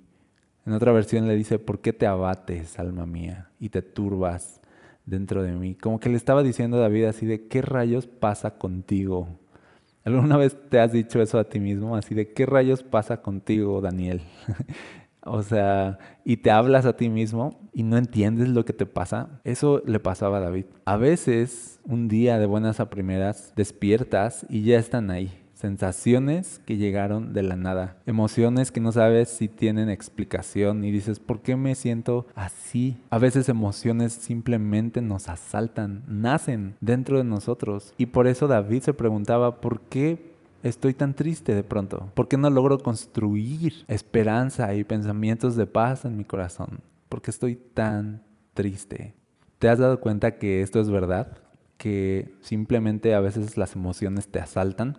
En 0.66 0.72
otra 0.72 0.92
versión 0.92 1.26
le 1.28 1.36
dice, 1.36 1.58
¿por 1.58 1.80
qué 1.80 1.92
te 1.92 2.06
abates, 2.06 2.78
alma 2.78 3.06
mía, 3.06 3.50
y 3.60 3.70
te 3.70 3.80
turbas 3.80 4.60
dentro 5.06 5.42
de 5.42 5.52
mí. 5.52 5.74
Como 5.74 6.00
que 6.00 6.08
le 6.08 6.16
estaba 6.16 6.42
diciendo 6.42 6.76
a 6.76 6.80
David 6.80 7.04
así 7.04 7.26
de, 7.26 7.46
¿qué 7.46 7.62
rayos 7.62 8.06
pasa 8.06 8.58
contigo? 8.58 9.28
¿Alguna 10.04 10.36
vez 10.36 10.56
te 10.68 10.80
has 10.80 10.92
dicho 10.92 11.22
eso 11.22 11.38
a 11.38 11.44
ti 11.44 11.60
mismo? 11.60 11.96
Así 11.96 12.14
de, 12.14 12.32
¿qué 12.32 12.46
rayos 12.46 12.82
pasa 12.82 13.22
contigo, 13.22 13.80
Daniel? 13.80 14.22
o 15.22 15.42
sea, 15.42 15.98
y 16.24 16.38
te 16.38 16.50
hablas 16.50 16.86
a 16.86 16.96
ti 16.96 17.08
mismo 17.08 17.70
y 17.72 17.82
no 17.82 17.96
entiendes 17.96 18.48
lo 18.48 18.64
que 18.64 18.72
te 18.72 18.86
pasa. 18.86 19.40
Eso 19.44 19.82
le 19.86 20.00
pasaba 20.00 20.38
a 20.38 20.40
David. 20.40 20.66
A 20.84 20.96
veces, 20.96 21.80
un 21.84 22.08
día 22.08 22.38
de 22.38 22.46
buenas 22.46 22.80
a 22.80 22.90
primeras, 22.90 23.52
despiertas 23.56 24.46
y 24.50 24.62
ya 24.62 24.78
están 24.78 25.10
ahí 25.10 25.43
sensaciones 25.64 26.60
que 26.66 26.76
llegaron 26.76 27.32
de 27.32 27.42
la 27.42 27.56
nada, 27.56 27.96
emociones 28.04 28.70
que 28.70 28.80
no 28.80 28.92
sabes 28.92 29.30
si 29.30 29.48
tienen 29.48 29.88
explicación 29.88 30.84
y 30.84 30.90
dices, 30.90 31.20
¿por 31.20 31.40
qué 31.40 31.56
me 31.56 31.74
siento 31.74 32.26
así? 32.34 32.98
A 33.08 33.16
veces 33.16 33.48
emociones 33.48 34.12
simplemente 34.12 35.00
nos 35.00 35.30
asaltan, 35.30 36.02
nacen 36.06 36.74
dentro 36.82 37.16
de 37.16 37.24
nosotros. 37.24 37.94
Y 37.96 38.04
por 38.06 38.26
eso 38.26 38.46
David 38.46 38.82
se 38.82 38.92
preguntaba, 38.92 39.62
¿por 39.62 39.80
qué 39.80 40.34
estoy 40.62 40.92
tan 40.92 41.14
triste 41.14 41.54
de 41.54 41.64
pronto? 41.64 42.10
¿Por 42.12 42.28
qué 42.28 42.36
no 42.36 42.50
logro 42.50 42.78
construir 42.78 43.86
esperanza 43.88 44.74
y 44.74 44.84
pensamientos 44.84 45.56
de 45.56 45.64
paz 45.64 46.04
en 46.04 46.18
mi 46.18 46.24
corazón? 46.24 46.80
¿Por 47.08 47.22
qué 47.22 47.30
estoy 47.30 47.56
tan 47.56 48.22
triste? 48.52 49.14
¿Te 49.58 49.70
has 49.70 49.78
dado 49.78 49.98
cuenta 49.98 50.36
que 50.36 50.60
esto 50.60 50.78
es 50.78 50.90
verdad? 50.90 51.38
Que 51.78 52.34
simplemente 52.42 53.14
a 53.14 53.20
veces 53.20 53.56
las 53.56 53.74
emociones 53.76 54.28
te 54.28 54.40
asaltan 54.40 54.98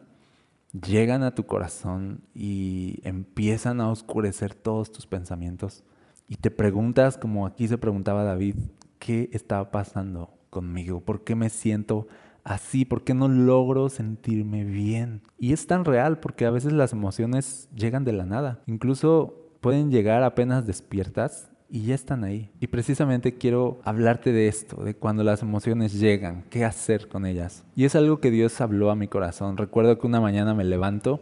llegan 0.81 1.23
a 1.23 1.35
tu 1.35 1.45
corazón 1.45 2.21
y 2.33 2.99
empiezan 3.03 3.81
a 3.81 3.89
oscurecer 3.89 4.53
todos 4.53 4.91
tus 4.91 5.07
pensamientos. 5.07 5.83
Y 6.27 6.37
te 6.37 6.51
preguntas, 6.51 7.17
como 7.17 7.45
aquí 7.45 7.67
se 7.67 7.77
preguntaba 7.77 8.23
David, 8.23 8.55
¿qué 8.99 9.29
está 9.31 9.71
pasando 9.71 10.33
conmigo? 10.49 11.01
¿Por 11.01 11.23
qué 11.23 11.35
me 11.35 11.49
siento 11.49 12.07
así? 12.43 12.83
¿Por 12.85 13.03
qué 13.03 13.13
no 13.13 13.27
logro 13.27 13.89
sentirme 13.89 14.63
bien? 14.63 15.21
Y 15.37 15.53
es 15.53 15.67
tan 15.67 15.85
real 15.85 16.19
porque 16.19 16.45
a 16.45 16.51
veces 16.51 16.73
las 16.73 16.93
emociones 16.93 17.69
llegan 17.75 18.03
de 18.03 18.13
la 18.13 18.25
nada. 18.25 18.61
Incluso 18.65 19.35
pueden 19.61 19.91
llegar 19.91 20.23
apenas 20.23 20.65
despiertas 20.65 21.51
y 21.69 21.85
ya 21.85 21.95
están 21.95 22.23
ahí. 22.23 22.49
Y 22.59 22.67
precisamente 22.67 23.35
quiero 23.35 23.79
hablarte 23.83 24.31
de 24.31 24.47
esto, 24.47 24.83
de 24.83 24.95
cuando 24.95 25.23
las 25.23 25.41
emociones 25.41 25.99
llegan, 25.99 26.43
qué 26.49 26.65
hacer 26.65 27.07
con 27.07 27.25
ellas. 27.25 27.63
Y 27.75 27.85
es 27.85 27.95
algo 27.95 28.19
que 28.19 28.31
Dios 28.31 28.61
habló 28.61 28.91
a 28.91 28.95
mi 28.95 29.07
corazón. 29.07 29.57
Recuerdo 29.57 29.97
que 29.97 30.07
una 30.07 30.21
mañana 30.21 30.53
me 30.53 30.63
levanto 30.63 31.21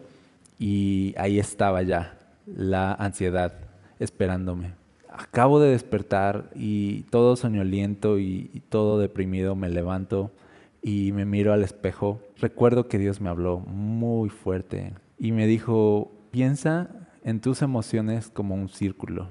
y 0.59 1.13
ahí 1.17 1.39
estaba 1.39 1.81
ya 1.81 2.17
la 2.45 2.93
ansiedad 2.93 3.53
esperándome. 3.99 4.73
Acabo 5.09 5.59
de 5.59 5.71
despertar 5.71 6.49
y 6.55 7.03
todo 7.03 7.35
soñoliento 7.35 8.19
y, 8.19 8.63
todo 8.69 8.97
deprimido 8.97 9.55
me 9.55 9.69
levanto 9.69 10.31
y 10.81 11.11
me 11.11 11.25
miro 11.25 11.53
al 11.53 11.63
espejo. 11.63 12.19
Recuerdo 12.39 12.87
que 12.87 12.97
Dios 12.97 13.21
me 13.21 13.29
habló 13.29 13.59
muy 13.59 14.29
fuerte 14.29 14.93
y 15.19 15.31
me 15.31 15.45
dijo, 15.45 16.11
piensa 16.31 16.89
en 17.23 17.39
tus 17.39 17.61
emociones 17.61 18.29
como 18.29 18.55
un 18.55 18.69
círculo 18.69 19.29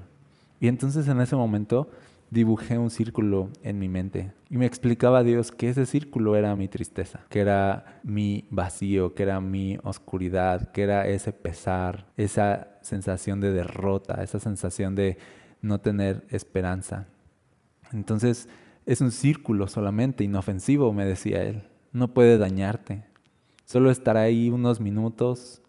y 0.59 0.67
entonces 0.67 1.07
en 1.07 1.19
ese 1.21 1.35
momento 1.35 1.89
dibujé 2.29 2.77
un 2.77 2.89
círculo 2.89 3.49
en 3.61 3.77
mi 3.77 3.89
mente 3.89 4.33
y 4.49 4.57
me 4.57 4.65
explicaba 4.65 5.19
a 5.19 5.23
Dios 5.23 5.51
que 5.51 5.69
ese 5.69 5.85
círculo 5.85 6.35
era 6.35 6.55
mi 6.55 6.67
tristeza, 6.67 7.21
que 7.29 7.39
era 7.39 8.01
mi 8.03 8.45
vacío, 8.49 9.13
que 9.13 9.23
era 9.23 9.39
mi 9.39 9.77
oscuridad, 9.83 10.71
que 10.71 10.83
era 10.83 11.07
ese 11.07 11.31
pesar, 11.31 12.07
esa 12.17 12.69
sensación 12.81 13.39
de 13.39 13.51
derrota, 13.51 14.23
esa 14.23 14.39
sensación 14.39 14.95
de 14.95 15.17
no 15.61 15.79
tener 15.79 16.25
esperanza. 16.29 17.07
Entonces 17.91 18.47
es 18.85 19.01
un 19.01 19.11
círculo 19.11 19.67
solamente, 19.67 20.23
inofensivo, 20.23 20.93
me 20.93 21.05
decía 21.05 21.41
él. 21.43 21.63
No 21.93 22.13
puede 22.13 22.37
dañarte. 22.37 23.05
Solo 23.65 23.89
estar 23.89 24.17
ahí 24.17 24.49
unos 24.49 24.79
minutos 24.79 25.62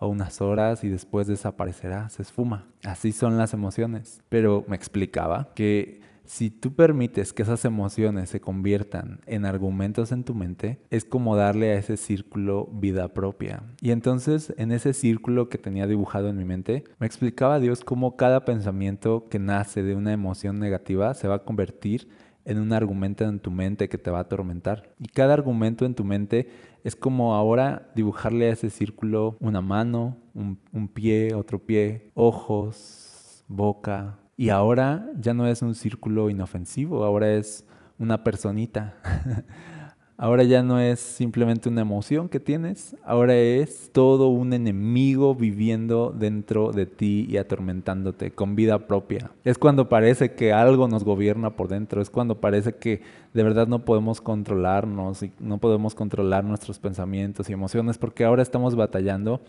o 0.00 0.08
unas 0.08 0.40
horas 0.40 0.82
y 0.82 0.88
después 0.88 1.26
desaparecerá, 1.28 2.08
se 2.08 2.22
esfuma. 2.22 2.66
Así 2.84 3.12
son 3.12 3.38
las 3.38 3.54
emociones. 3.54 4.22
Pero 4.28 4.64
me 4.66 4.74
explicaba 4.74 5.50
que 5.54 6.00
si 6.24 6.48
tú 6.48 6.74
permites 6.74 7.32
que 7.32 7.42
esas 7.42 7.64
emociones 7.64 8.30
se 8.30 8.40
conviertan 8.40 9.20
en 9.26 9.44
argumentos 9.44 10.12
en 10.12 10.22
tu 10.22 10.34
mente, 10.34 10.78
es 10.88 11.04
como 11.04 11.34
darle 11.34 11.72
a 11.72 11.74
ese 11.74 11.96
círculo 11.96 12.68
vida 12.72 13.08
propia. 13.08 13.64
Y 13.80 13.90
entonces 13.90 14.54
en 14.56 14.70
ese 14.70 14.92
círculo 14.92 15.48
que 15.48 15.58
tenía 15.58 15.88
dibujado 15.88 16.28
en 16.28 16.36
mi 16.36 16.44
mente, 16.44 16.84
me 17.00 17.06
explicaba 17.06 17.58
Dios 17.58 17.82
cómo 17.82 18.16
cada 18.16 18.44
pensamiento 18.44 19.26
que 19.28 19.40
nace 19.40 19.82
de 19.82 19.96
una 19.96 20.12
emoción 20.12 20.60
negativa 20.60 21.14
se 21.14 21.26
va 21.26 21.34
a 21.36 21.44
convertir 21.44 22.08
en 22.44 22.58
un 22.58 22.72
argumento 22.72 23.24
en 23.24 23.40
tu 23.40 23.50
mente 23.50 23.88
que 23.88 23.98
te 23.98 24.10
va 24.10 24.18
a 24.18 24.22
atormentar. 24.22 24.94
Y 24.98 25.08
cada 25.08 25.34
argumento 25.34 25.84
en 25.84 25.94
tu 25.94 26.04
mente 26.04 26.48
es 26.84 26.96
como 26.96 27.34
ahora 27.34 27.90
dibujarle 27.94 28.48
a 28.48 28.52
ese 28.52 28.70
círculo 28.70 29.36
una 29.40 29.60
mano, 29.60 30.16
un, 30.34 30.88
pie, 30.88 31.34
otro 31.34 31.58
pie, 31.58 32.10
ojos, 32.14 33.44
boca. 33.48 34.18
Y 34.36 34.48
ahora 34.48 35.10
ya 35.18 35.34
no 35.34 35.46
es 35.46 35.62
un 35.62 35.74
círculo 35.74 36.30
inofensivo, 36.30 37.04
ahora 37.04 37.32
es 37.32 37.66
una 37.98 38.24
personita. 38.24 38.94
Ahora 40.22 40.42
ya 40.44 40.62
no 40.62 40.78
es 40.78 41.00
simplemente 41.00 41.70
una 41.70 41.80
emoción 41.80 42.28
que 42.28 42.40
tienes, 42.40 42.94
ahora 43.06 43.36
es 43.36 43.88
todo 43.90 44.28
un 44.28 44.52
enemigo 44.52 45.34
viviendo 45.34 46.14
dentro 46.14 46.72
de 46.72 46.84
ti 46.84 47.26
y 47.26 47.38
atormentándote 47.38 48.30
con 48.30 48.54
vida 48.54 48.86
propia. 48.86 49.30
Es 49.44 49.56
cuando 49.56 49.88
parece 49.88 50.34
que 50.34 50.52
algo 50.52 50.88
nos 50.88 51.04
gobierna 51.04 51.56
por 51.56 51.68
dentro, 51.68 52.02
es 52.02 52.10
cuando 52.10 52.38
parece 52.38 52.74
que 52.74 53.00
de 53.32 53.42
verdad 53.42 53.66
no 53.66 53.86
podemos 53.86 54.20
controlarnos 54.20 55.22
y 55.22 55.32
no 55.40 55.56
podemos 55.56 55.94
controlar 55.94 56.44
nuestros 56.44 56.78
pensamientos 56.78 57.48
y 57.48 57.54
emociones 57.54 57.96
porque 57.96 58.24
ahora 58.24 58.42
estamos 58.42 58.76
batallando 58.76 59.40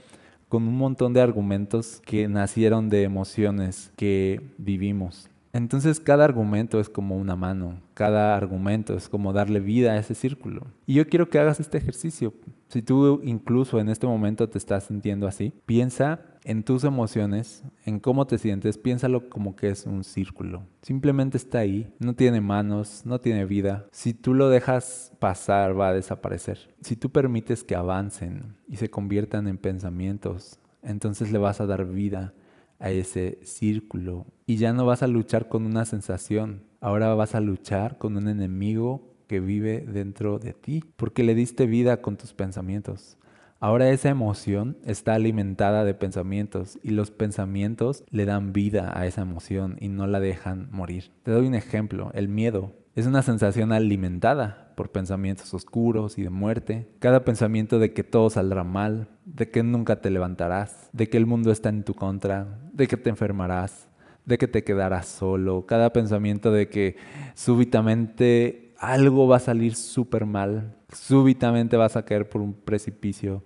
con 0.48 0.66
un 0.66 0.78
montón 0.78 1.12
de 1.12 1.20
argumentos 1.20 2.02
que 2.06 2.30
nacieron 2.30 2.88
de 2.88 3.04
emociones 3.04 3.92
que 3.98 4.40
vivimos. 4.58 5.31
Entonces 5.54 6.00
cada 6.00 6.24
argumento 6.24 6.80
es 6.80 6.90
como 6.90 7.18
una 7.18 7.36
mano, 7.36 7.82
cada 7.94 8.38
argumento 8.38 8.96
es 8.96 9.10
como 9.10 9.34
darle 9.34 9.60
vida 9.60 9.92
a 9.92 9.98
ese 9.98 10.16
círculo. 10.16 10.68
Y 10.86 10.94
yo 10.94 11.08
quiero 11.08 11.30
que 11.30 11.40
hagas 11.40 11.60
este 11.60 11.78
ejercicio. 11.78 12.34
Si 12.70 12.82
tú 12.82 13.20
incluso 13.24 13.80
en 13.80 13.90
este 13.90 14.08
momento 14.08 14.48
te 14.48 14.58
estás 14.58 14.86
sintiendo 14.86 15.28
así, 15.28 15.54
piensa 15.66 16.22
en 16.44 16.64
tus 16.64 16.84
emociones, 16.86 17.64
en 17.86 18.00
cómo 18.00 18.26
te 18.26 18.38
sientes, 18.38 18.78
piénsalo 18.78 19.30
como 19.30 19.56
que 19.56 19.70
es 19.70 19.86
un 19.86 20.04
círculo. 20.04 20.64
Simplemente 20.82 21.38
está 21.38 21.60
ahí, 21.60 21.94
no 22.00 22.16
tiene 22.16 22.40
manos, 22.42 23.02
no 23.06 23.20
tiene 23.20 23.46
vida. 23.46 23.86
Si 23.92 24.14
tú 24.14 24.34
lo 24.34 24.50
dejas 24.50 25.12
pasar, 25.20 25.80
va 25.80 25.90
a 25.90 25.94
desaparecer. 25.94 26.74
Si 26.82 26.96
tú 26.96 27.10
permites 27.10 27.64
que 27.64 27.76
avancen 27.76 28.56
y 28.68 28.78
se 28.78 28.90
conviertan 28.90 29.48
en 29.48 29.58
pensamientos, 29.58 30.60
entonces 30.82 31.32
le 31.32 31.38
vas 31.38 31.62
a 31.62 31.66
dar 31.66 31.86
vida 31.86 32.34
a 32.82 32.92
ese 32.92 33.40
círculo 33.44 34.26
y 34.46 34.58
ya 34.58 34.74
no 34.74 34.86
vas 34.86 35.04
a 35.04 35.08
luchar 35.08 35.48
con 35.48 35.66
una 35.66 35.86
sensación, 35.86 36.64
ahora 36.82 37.14
vas 37.16 37.36
a 37.36 37.40
luchar 37.40 37.98
con 37.98 38.18
un 38.18 38.28
enemigo 38.28 39.16
que 39.28 39.40
vive 39.40 39.86
dentro 39.88 40.40
de 40.40 40.52
ti, 40.54 40.84
porque 40.98 41.24
le 41.24 41.36
diste 41.36 41.66
vida 41.66 42.02
con 42.02 42.18
tus 42.18 42.34
pensamientos. 42.34 43.18
Ahora 43.62 43.90
esa 43.92 44.10
emoción 44.10 44.78
está 44.84 45.14
alimentada 45.14 45.86
de 45.86 45.94
pensamientos 45.94 46.80
y 46.82 46.90
los 46.90 47.12
pensamientos 47.12 48.04
le 48.10 48.26
dan 48.26 48.54
vida 48.54 48.92
a 48.94 49.06
esa 49.06 49.22
emoción 49.22 49.78
y 49.80 49.88
no 49.88 50.08
la 50.08 50.20
dejan 50.20 50.68
morir. 50.72 51.12
Te 51.24 51.32
doy 51.32 51.48
un 51.48 51.54
ejemplo, 51.54 52.10
el 52.16 52.28
miedo 52.28 52.74
es 52.96 53.08
una 53.08 53.22
sensación 53.22 53.72
alimentada 53.72 54.74
por 54.76 54.92
pensamientos 54.92 55.54
oscuros 55.54 56.18
y 56.18 56.24
de 56.24 56.30
muerte, 56.30 56.90
cada 57.00 57.24
pensamiento 57.24 57.80
de 57.80 57.94
que 57.94 58.04
todo 58.04 58.30
saldrá 58.30 58.64
mal, 58.64 59.08
de 59.26 59.50
que 59.50 59.64
nunca 59.64 60.02
te 60.02 60.10
levantarás, 60.10 60.90
de 60.92 61.08
que 61.08 61.18
el 61.18 61.26
mundo 61.26 61.52
está 61.52 61.70
en 61.70 61.84
tu 61.84 61.94
contra, 61.94 62.60
de 62.74 62.88
que 62.88 62.98
te 62.98 63.10
enfermarás, 63.10 63.88
de 64.26 64.38
que 64.38 64.48
te 64.48 64.64
quedarás 64.64 65.08
solo, 65.08 65.66
cada 65.66 65.94
pensamiento 65.94 66.52
de 66.52 66.68
que 66.68 66.98
súbitamente 67.34 68.74
algo 68.78 69.28
va 69.28 69.38
a 69.38 69.40
salir 69.40 69.76
súper 69.76 70.26
mal, 70.26 70.76
súbitamente 70.92 71.78
vas 71.78 71.96
a 71.96 72.04
caer 72.04 72.28
por 72.28 72.42
un 72.42 72.54
precipicio. 72.54 73.44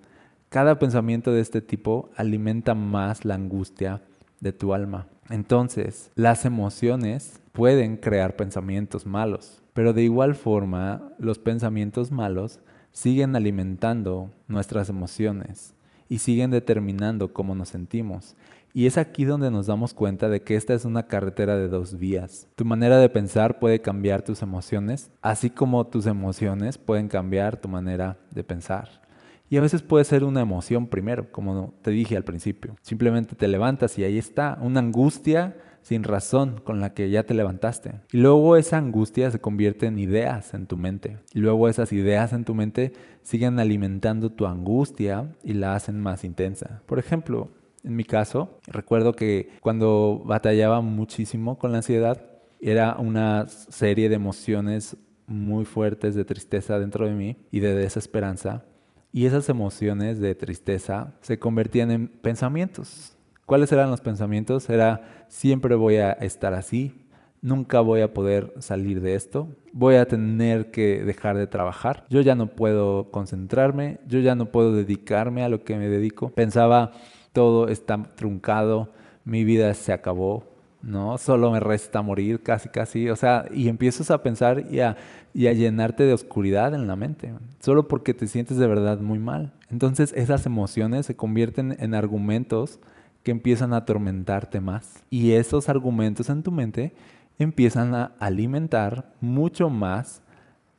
Cada 0.50 0.80
pensamiento 0.80 1.32
de 1.32 1.42
este 1.42 1.62
tipo 1.62 2.10
alimenta 2.16 2.74
más 2.74 3.26
la 3.26 3.36
angustia 3.36 4.02
de 4.40 4.54
tu 4.54 4.74
alma. 4.74 5.08
Entonces, 5.30 6.12
las 6.16 6.46
emociones 6.46 7.42
pueden 7.56 7.96
crear 7.96 8.36
pensamientos 8.36 9.06
malos, 9.06 9.64
pero 9.74 9.94
de 9.94 10.04
igual 10.04 10.36
forma, 10.36 11.14
los 11.18 11.40
pensamientos 11.40 12.12
malos 12.12 12.60
siguen 12.92 13.36
alimentando 13.36 14.30
nuestras 14.48 14.90
emociones 14.90 15.74
y 16.10 16.20
siguen 16.20 16.52
determinando 16.52 17.34
cómo 17.34 17.56
nos 17.56 17.70
sentimos. 17.70 18.36
Y 18.74 18.88
es 18.88 18.98
aquí 18.98 19.24
donde 19.24 19.52
nos 19.52 19.68
damos 19.68 19.94
cuenta 19.94 20.28
de 20.28 20.42
que 20.42 20.58
esta 20.58 20.74
es 20.74 20.84
una 20.84 21.08
carretera 21.08 21.56
de 21.56 21.70
dos 21.70 21.98
vías. 21.98 22.50
Tu 22.56 22.66
manera 22.66 22.98
de 23.00 23.08
pensar 23.08 23.58
puede 23.58 23.80
cambiar 23.80 24.22
tus 24.22 24.42
emociones, 24.42 25.10
así 25.22 25.50
como 25.50 25.88
tus 25.88 26.08
emociones 26.08 26.78
pueden 26.78 27.08
cambiar 27.08 27.56
tu 27.56 27.70
manera 27.70 28.18
de 28.32 28.44
pensar. 28.44 29.02
Y 29.50 29.56
a 29.56 29.62
veces 29.62 29.82
puede 29.82 30.04
ser 30.04 30.26
una 30.26 30.42
emoción 30.42 30.88
primero, 30.88 31.32
como 31.32 31.74
te 31.82 31.92
dije 31.92 32.18
al 32.18 32.26
principio. 32.26 32.76
Simplemente 32.82 33.34
te 33.36 33.48
levantas 33.48 33.98
y 33.98 34.04
ahí 34.04 34.18
está, 34.18 34.58
una 34.62 34.82
angustia 34.82 35.56
sin 35.86 36.04
razón 36.04 36.62
con 36.64 36.82
la 36.82 36.96
que 36.96 37.12
ya 37.12 37.28
te 37.28 37.36
levantaste. 37.36 38.02
Y 38.12 38.18
luego 38.18 38.58
esa 38.58 38.78
angustia 38.78 39.30
se 39.30 39.40
convierte 39.40 39.86
en 39.86 40.00
ideas 40.00 40.56
en 40.56 40.66
tu 40.66 40.78
mente. 40.78 41.20
Y 41.32 41.42
luego 41.42 41.70
esas 41.70 41.94
ideas 41.94 42.34
en 42.34 42.44
tu 42.44 42.56
mente 42.56 42.92
siguen 43.22 43.60
alimentando 43.60 44.32
tu 44.32 44.48
angustia 44.48 45.32
y 45.44 45.54
la 45.54 45.76
hacen 45.76 46.00
más 46.00 46.24
intensa. 46.24 46.82
Por 46.88 46.98
ejemplo, 46.98 47.52
en 47.84 47.96
mi 47.96 48.04
caso, 48.04 48.58
recuerdo 48.66 49.14
que 49.14 49.50
cuando 49.62 50.24
batallaba 50.26 50.82
muchísimo 50.82 51.60
con 51.60 51.72
la 51.72 51.78
ansiedad, 51.78 52.20
era 52.60 52.96
una 52.98 53.48
serie 53.48 54.10
de 54.10 54.16
emociones 54.16 54.98
muy 55.28 55.66
fuertes 55.66 56.16
de 56.16 56.26
tristeza 56.26 56.80
dentro 56.80 57.06
de 57.06 57.14
mí 57.14 57.38
y 57.52 57.60
de 57.60 57.76
desesperanza. 57.76 58.66
Y 59.12 59.28
esas 59.28 59.50
emociones 59.50 60.20
de 60.20 60.34
tristeza 60.34 61.14
se 61.22 61.38
convertían 61.38 61.92
en 61.92 62.08
pensamientos. 62.08 63.15
¿Cuáles 63.46 63.72
eran 63.72 63.92
los 63.92 64.02
pensamientos? 64.02 64.70
Era 64.72 65.26
siempre 65.28 65.76
voy 65.76 65.98
a 65.98 66.14
estar 66.14 66.56
así, 66.56 66.96
nunca 67.42 67.80
voy 67.80 68.02
a 68.02 68.12
poder 68.12 68.52
salir 68.58 69.02
de 69.02 69.14
esto, 69.14 69.50
voy 69.72 69.96
a 69.96 70.08
tener 70.08 70.72
que 70.72 71.04
dejar 71.04 71.38
de 71.38 71.46
trabajar, 71.46 72.06
yo 72.10 72.22
ya 72.22 72.34
no 72.34 72.48
puedo 72.48 73.12
concentrarme, 73.12 74.00
yo 74.08 74.20
ya 74.20 74.34
no 74.34 74.48
puedo 74.48 74.74
dedicarme 74.74 75.44
a 75.44 75.50
lo 75.50 75.64
que 75.64 75.78
me 75.78 75.90
dedico. 75.90 76.30
Pensaba 76.30 76.92
todo 77.34 77.68
está 77.68 78.02
truncado, 78.16 78.90
mi 79.26 79.44
vida 79.44 79.72
se 79.76 79.94
acabó, 79.94 80.46
¿no? 80.82 81.20
Solo 81.20 81.52
me 81.52 81.60
resta 81.60 82.02
morir, 82.02 82.42
casi, 82.42 82.70
casi. 82.70 83.12
O 83.12 83.16
sea, 83.16 83.46
y 83.54 83.68
empiezas 83.68 84.10
a 84.10 84.24
pensar 84.24 84.64
y 84.72 84.80
a, 84.80 84.98
y 85.36 85.46
a 85.46 85.54
llenarte 85.54 86.04
de 86.06 86.14
oscuridad 86.14 86.74
en 86.74 86.88
la 86.88 86.96
mente, 86.96 87.32
solo 87.60 87.88
porque 87.88 88.16
te 88.16 88.26
sientes 88.26 88.58
de 88.58 88.66
verdad 88.66 89.00
muy 89.02 89.20
mal. 89.20 89.54
Entonces 89.70 90.14
esas 90.18 90.48
emociones 90.48 91.06
se 91.06 91.16
convierten 91.16 91.76
en 91.80 91.94
argumentos 91.94 92.80
que 93.26 93.32
empiezan 93.32 93.74
a 93.74 93.78
atormentarte 93.78 94.62
más. 94.62 95.04
Y 95.10 95.32
esos 95.32 95.68
argumentos 95.68 96.30
en 96.30 96.44
tu 96.44 96.52
mente 96.52 96.94
empiezan 97.40 97.96
a 97.96 98.14
alimentar 98.20 99.14
mucho 99.20 99.70
más 99.72 100.22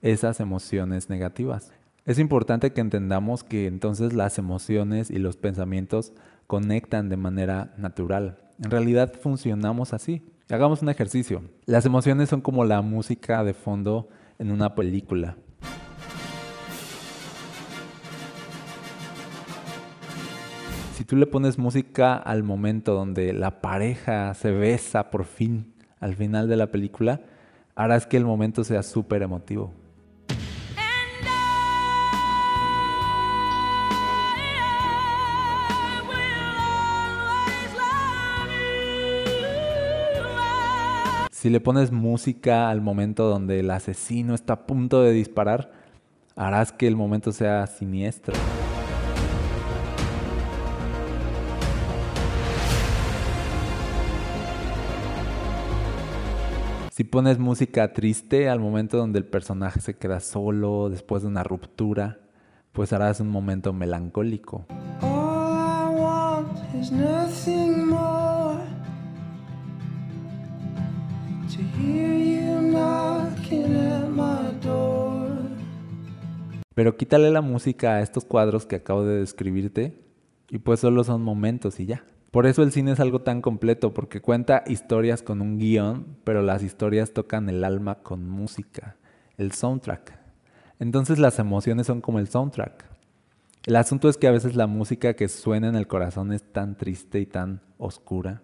esas 0.00 0.38
emociones 0.38 1.10
negativas. 1.10 1.72
Es 2.04 2.20
importante 2.20 2.72
que 2.72 2.80
entendamos 2.80 3.42
que 3.42 3.66
entonces 3.66 4.12
las 4.12 4.38
emociones 4.38 5.10
y 5.10 5.18
los 5.18 5.36
pensamientos 5.36 6.12
conectan 6.46 7.08
de 7.08 7.16
manera 7.16 7.74
natural. 7.78 8.38
En 8.62 8.70
realidad 8.70 9.12
funcionamos 9.20 9.92
así. 9.92 10.22
Hagamos 10.48 10.82
un 10.82 10.88
ejercicio. 10.88 11.42
Las 11.64 11.84
emociones 11.84 12.28
son 12.28 12.42
como 12.42 12.64
la 12.64 12.80
música 12.80 13.42
de 13.42 13.54
fondo 13.54 14.08
en 14.38 14.52
una 14.52 14.76
película. 14.76 15.36
Tú 21.06 21.16
le 21.16 21.26
pones 21.26 21.56
música 21.56 22.16
al 22.16 22.42
momento 22.42 22.94
donde 22.94 23.32
la 23.32 23.60
pareja 23.60 24.34
se 24.34 24.50
besa 24.50 25.10
por 25.10 25.24
fin 25.24 25.72
al 26.00 26.14
final 26.16 26.48
de 26.48 26.56
la 26.56 26.70
película, 26.70 27.20
harás 27.76 28.06
que 28.06 28.16
el 28.16 28.24
momento 28.24 28.64
sea 28.64 28.82
súper 28.82 29.22
emotivo. 29.22 29.72
Si 41.30 41.50
le 41.50 41.60
pones 41.60 41.92
música 41.92 42.70
al 42.70 42.80
momento 42.80 43.28
donde 43.28 43.60
el 43.60 43.70
asesino 43.70 44.34
está 44.34 44.54
a 44.54 44.66
punto 44.66 45.02
de 45.02 45.12
disparar, 45.12 45.70
harás 46.34 46.72
que 46.72 46.88
el 46.88 46.96
momento 46.96 47.30
sea 47.30 47.68
siniestro. 47.68 48.34
Si 56.96 57.04
pones 57.04 57.38
música 57.38 57.92
triste 57.92 58.48
al 58.48 58.58
momento 58.58 58.96
donde 58.96 59.18
el 59.18 59.26
personaje 59.26 59.82
se 59.82 59.98
queda 59.98 60.18
solo 60.20 60.88
después 60.88 61.20
de 61.20 61.28
una 61.28 61.42
ruptura, 61.42 62.20
pues 62.72 62.90
harás 62.94 63.20
un 63.20 63.28
momento 63.28 63.74
melancólico. 63.74 64.64
Pero 76.74 76.96
quítale 76.96 77.30
la 77.30 77.42
música 77.42 77.96
a 77.96 78.00
estos 78.00 78.24
cuadros 78.24 78.64
que 78.64 78.76
acabo 78.76 79.04
de 79.04 79.18
describirte 79.18 80.02
y 80.48 80.60
pues 80.60 80.80
solo 80.80 81.04
son 81.04 81.22
momentos 81.22 81.78
y 81.78 81.84
ya. 81.84 82.04
Por 82.30 82.46
eso 82.46 82.62
el 82.62 82.72
cine 82.72 82.92
es 82.92 83.00
algo 83.00 83.22
tan 83.22 83.40
completo, 83.40 83.94
porque 83.94 84.20
cuenta 84.20 84.64
historias 84.66 85.22
con 85.22 85.40
un 85.40 85.58
guion, 85.58 86.18
pero 86.24 86.42
las 86.42 86.62
historias 86.62 87.12
tocan 87.12 87.48
el 87.48 87.64
alma 87.64 87.96
con 87.96 88.28
música, 88.28 88.96
el 89.38 89.52
soundtrack. 89.52 90.18
Entonces 90.78 91.18
las 91.18 91.38
emociones 91.38 91.86
son 91.86 92.00
como 92.00 92.18
el 92.18 92.28
soundtrack. 92.28 92.84
El 93.64 93.76
asunto 93.76 94.08
es 94.08 94.16
que 94.16 94.28
a 94.28 94.32
veces 94.32 94.54
la 94.54 94.66
música 94.66 95.14
que 95.14 95.28
suena 95.28 95.68
en 95.68 95.76
el 95.76 95.86
corazón 95.86 96.32
es 96.32 96.42
tan 96.42 96.76
triste 96.76 97.18
y 97.20 97.26
tan 97.26 97.60
oscura. 97.78 98.42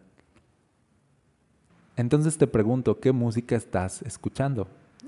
Entonces 1.96 2.38
te 2.38 2.46
pregunto, 2.46 2.98
¿qué 2.98 3.12
música 3.12 3.54
estás 3.54 4.02
escuchando? 4.02 4.66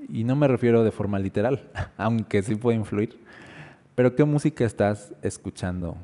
Y 0.08 0.24
no 0.24 0.37
me 0.37 0.46
refiero 0.46 0.84
de 0.84 0.92
forma 0.92 1.18
literal, 1.18 1.70
aunque 1.96 2.42
sí 2.42 2.54
puede 2.54 2.76
influir. 2.76 3.18
Pero 3.94 4.14
¿qué 4.14 4.24
música 4.24 4.64
estás 4.64 5.14
escuchando? 5.22 5.96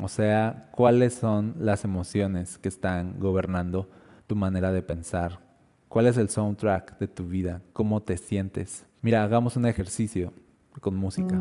O 0.00 0.08
sea, 0.08 0.68
¿cuáles 0.72 1.14
son 1.14 1.54
las 1.58 1.84
emociones 1.84 2.58
que 2.58 2.68
están 2.68 3.18
gobernando 3.18 3.88
tu 4.26 4.36
manera 4.36 4.72
de 4.72 4.82
pensar? 4.82 5.40
¿Cuál 5.88 6.06
es 6.06 6.16
el 6.16 6.30
soundtrack 6.30 6.98
de 6.98 7.08
tu 7.08 7.28
vida? 7.28 7.60
¿Cómo 7.72 8.02
te 8.02 8.16
sientes? 8.16 8.86
Mira, 9.02 9.22
hagamos 9.22 9.56
un 9.56 9.66
ejercicio 9.66 10.32
con 10.80 10.96
música. 10.96 11.38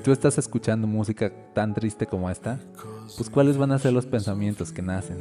Si 0.00 0.04
tú 0.04 0.12
estás 0.12 0.38
escuchando 0.38 0.86
música 0.86 1.30
tan 1.52 1.74
triste 1.74 2.06
como 2.06 2.30
esta, 2.30 2.58
pues 3.18 3.28
cuáles 3.28 3.58
van 3.58 3.70
a 3.70 3.78
ser 3.78 3.92
los 3.92 4.06
pensamientos 4.06 4.72
que 4.72 4.80
nacen. 4.80 5.18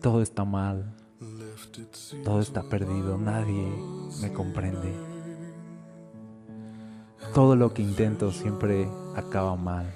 Todo 0.00 0.22
está 0.22 0.46
mal, 0.46 0.96
todo 2.24 2.40
está 2.40 2.62
perdido, 2.62 3.18
nadie 3.18 3.70
me 4.22 4.32
comprende. 4.32 4.90
Todo 7.34 7.56
lo 7.56 7.74
que 7.74 7.82
intento 7.82 8.32
siempre 8.32 8.88
acaba 9.16 9.54
mal. 9.54 9.94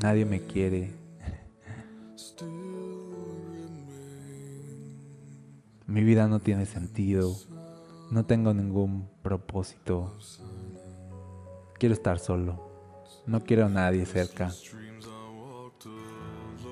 Nadie 0.00 0.24
me 0.24 0.40
quiere. 0.46 0.94
Mi 5.88 6.04
vida 6.04 6.28
no 6.28 6.38
tiene 6.38 6.64
sentido. 6.64 7.34
No 8.10 8.26
tengo 8.26 8.52
ningún 8.52 9.08
propósito. 9.22 10.16
Quiero 11.78 11.94
estar 11.94 12.18
solo. 12.18 12.70
No 13.26 13.44
quiero 13.44 13.66
a 13.66 13.68
nadie 13.68 14.04
cerca. 14.04 14.50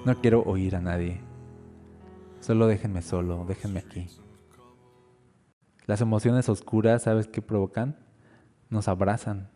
No 0.05 0.21
quiero 0.21 0.43
oír 0.43 0.75
a 0.75 0.81
nadie. 0.81 1.21
Solo 2.41 2.67
déjenme 2.67 3.03
solo, 3.03 3.45
déjenme 3.47 3.81
aquí. 3.81 4.09
Las 5.87 6.01
emociones 6.01 6.49
oscuras, 6.49 7.03
¿sabes 7.03 7.29
qué 7.29 7.41
provocan? 7.41 7.97
Nos 8.69 8.89
abrazan 8.89 9.51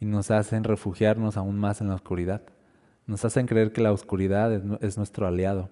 y 0.00 0.06
nos 0.06 0.30
hacen 0.30 0.64
refugiarnos 0.64 1.36
aún 1.36 1.58
más 1.58 1.80
en 1.80 1.88
la 1.88 1.94
oscuridad. 1.94 2.42
Nos 3.06 3.24
hacen 3.24 3.46
creer 3.46 3.72
que 3.72 3.80
la 3.80 3.92
oscuridad 3.92 4.52
es, 4.82 4.96
nuestro 4.96 5.26
aliado 5.26 5.70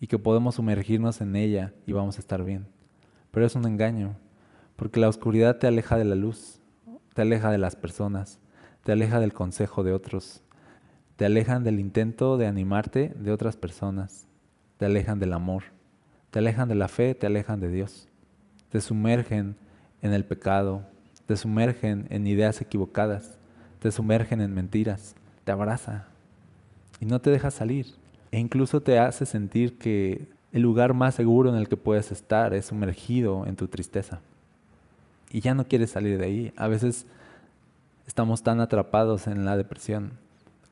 y 0.00 0.06
que 0.06 0.18
podemos 0.18 0.56
sumergirnos 0.56 1.20
en 1.20 1.36
ella 1.36 1.74
y 1.86 1.92
vamos 1.92 2.16
a 2.16 2.20
estar 2.20 2.44
bien. 2.44 2.66
Pero 3.30 3.46
es 3.46 3.54
un 3.54 3.66
engaño, 3.66 4.16
porque 4.78 5.00
la 5.00 5.08
oscuridad 5.08 5.58
te 5.58 5.66
aleja 5.66 5.98
de 5.98 6.04
la 6.04 6.14
luz, 6.14 6.60
te 7.12 7.22
aleja 7.22 7.50
de 7.50 7.58
las 7.58 7.74
personas, 7.74 8.38
te 8.84 8.92
aleja 8.92 9.18
del 9.18 9.32
consejo 9.32 9.82
de 9.82 9.92
otros, 9.92 10.44
te 11.16 11.24
alejan 11.24 11.64
del 11.64 11.80
intento 11.80 12.36
de 12.36 12.46
animarte 12.46 13.12
de 13.18 13.32
otras 13.32 13.56
personas, 13.56 14.28
te 14.76 14.86
alejan 14.86 15.18
del 15.18 15.32
amor, 15.32 15.64
te 16.30 16.38
alejan 16.38 16.68
de 16.68 16.76
la 16.76 16.86
fe, 16.86 17.16
te 17.16 17.26
alejan 17.26 17.58
de 17.58 17.72
Dios, 17.72 18.06
te 18.68 18.80
sumergen 18.80 19.56
en 20.00 20.12
el 20.12 20.24
pecado, 20.24 20.84
te 21.26 21.36
sumergen 21.36 22.06
en 22.10 22.28
ideas 22.28 22.60
equivocadas, 22.60 23.36
te 23.80 23.90
sumergen 23.90 24.40
en 24.40 24.54
mentiras, 24.54 25.16
te 25.42 25.50
abraza 25.50 26.06
y 27.00 27.06
no 27.06 27.20
te 27.20 27.30
deja 27.30 27.50
salir. 27.50 27.86
E 28.30 28.38
incluso 28.38 28.80
te 28.80 29.00
hace 29.00 29.26
sentir 29.26 29.76
que 29.76 30.28
el 30.52 30.62
lugar 30.62 30.94
más 30.94 31.16
seguro 31.16 31.50
en 31.50 31.56
el 31.56 31.68
que 31.68 31.76
puedes 31.76 32.12
estar 32.12 32.54
es 32.54 32.66
sumergido 32.66 33.44
en 33.44 33.56
tu 33.56 33.66
tristeza. 33.66 34.20
Y 35.30 35.40
ya 35.40 35.54
no 35.54 35.66
quieres 35.66 35.90
salir 35.90 36.18
de 36.18 36.24
ahí. 36.24 36.52
A 36.56 36.68
veces 36.68 37.06
estamos 38.06 38.42
tan 38.42 38.60
atrapados 38.60 39.26
en 39.26 39.44
la 39.44 39.56
depresión 39.56 40.12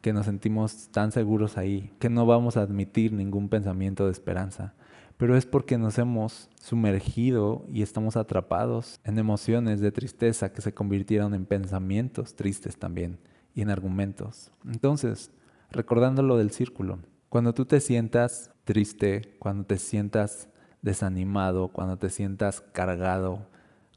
que 0.01 0.12
nos 0.12 0.27
sentimos 0.27 0.88
tan 0.92 1.12
seguros 1.12 1.59
ahí, 1.59 1.92
que 1.99 2.09
no 2.09 2.27
vamos 2.27 2.57
a 2.57 2.62
admitir 2.62 3.12
ningún 3.12 3.49
pensamiento 3.49 4.07
de 4.07 4.12
esperanza. 4.12 4.75
Pero 5.16 5.37
es 5.37 5.47
porque 5.47 5.79
nos 5.79 5.99
hemos 5.99 6.49
sumergido 6.61 7.64
y 7.69 7.83
estamos 7.83 8.16
atrapados 8.16 9.01
en 9.05 9.19
emociones 9.19 9.81
de 9.81 9.90
tristeza 9.90 10.53
que 10.53 10.61
se 10.61 10.75
convirtieron 10.75 11.35
en 11.35 11.47
pensamientos 11.47 12.37
tristes 12.37 12.77
también 12.77 13.19
y 13.55 13.62
en 13.62 13.71
argumentos. 13.71 14.51
Entonces, 14.64 15.31
recordando 15.71 16.23
lo 16.23 16.37
del 16.37 16.51
círculo, 16.51 17.01
cuando 17.29 17.55
tú 17.55 17.64
te 17.64 17.81
sientas 17.81 18.53
triste, 18.64 19.37
cuando 19.38 19.64
te 19.64 19.79
sientas 19.79 20.49
desanimado, 20.83 21.69
cuando 21.69 21.97
te 21.97 22.11
sientas 22.11 22.61
cargado, 22.61 23.47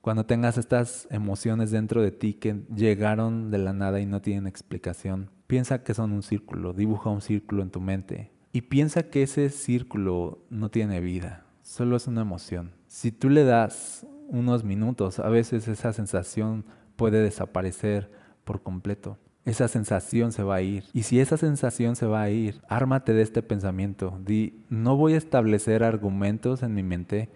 cuando 0.02 0.26
tengas 0.26 0.58
estas 0.58 1.08
emociones 1.12 1.72
dentro 1.72 2.02
de 2.02 2.12
ti 2.12 2.34
que 2.34 2.62
llegaron 2.74 3.52
de 3.52 3.58
la 3.58 3.74
nada 3.74 4.00
y 4.00 4.06
no 4.06 4.22
tienen 4.22 4.48
explicación, 4.48 5.30
Piensa 5.50 5.82
que 5.82 5.96
son 5.96 6.12
un 6.12 6.22
círculo, 6.22 6.74
dibuja 6.74 7.10
un 7.10 7.22
círculo 7.22 7.64
en 7.64 7.72
tu 7.72 7.82
mente 7.82 8.30
y 8.54 8.62
piensa 8.62 9.10
que 9.10 9.24
ese 9.24 9.50
círculo 9.50 10.46
no 10.52 10.70
tiene 10.70 11.00
vida, 11.00 11.44
solo 11.64 11.96
es 11.96 12.06
una 12.06 12.22
emoción. 12.22 12.70
Si 12.86 13.12
tú 13.12 13.32
le 13.32 13.44
das 13.44 14.06
unos 14.28 14.64
minutos, 14.64 15.18
a 15.18 15.28
veces 15.28 15.68
esa 15.68 15.92
sensación 15.92 16.66
puede 16.96 17.24
desaparecer 17.24 18.12
por 18.44 18.62
completo. 18.62 19.18
Esa 19.44 19.68
sensación 19.68 20.34
se 20.34 20.44
va 20.44 20.58
a 20.58 20.62
ir. 20.62 20.84
Y 20.94 21.02
si 21.02 21.20
esa 21.20 21.36
sensación 21.36 21.96
se 21.96 22.06
va 22.06 22.22
a 22.22 22.30
ir, 22.30 22.62
ármate 22.70 23.14
de 23.14 23.24
este 23.24 23.42
pensamiento. 23.42 24.20
Di, 24.24 24.64
no 24.70 24.98
voy 24.98 25.16
a 25.16 25.18
establecer 25.18 25.84
argumentos 25.84 26.62
en 26.62 26.76
mi 26.76 26.84
mente 26.84 27.30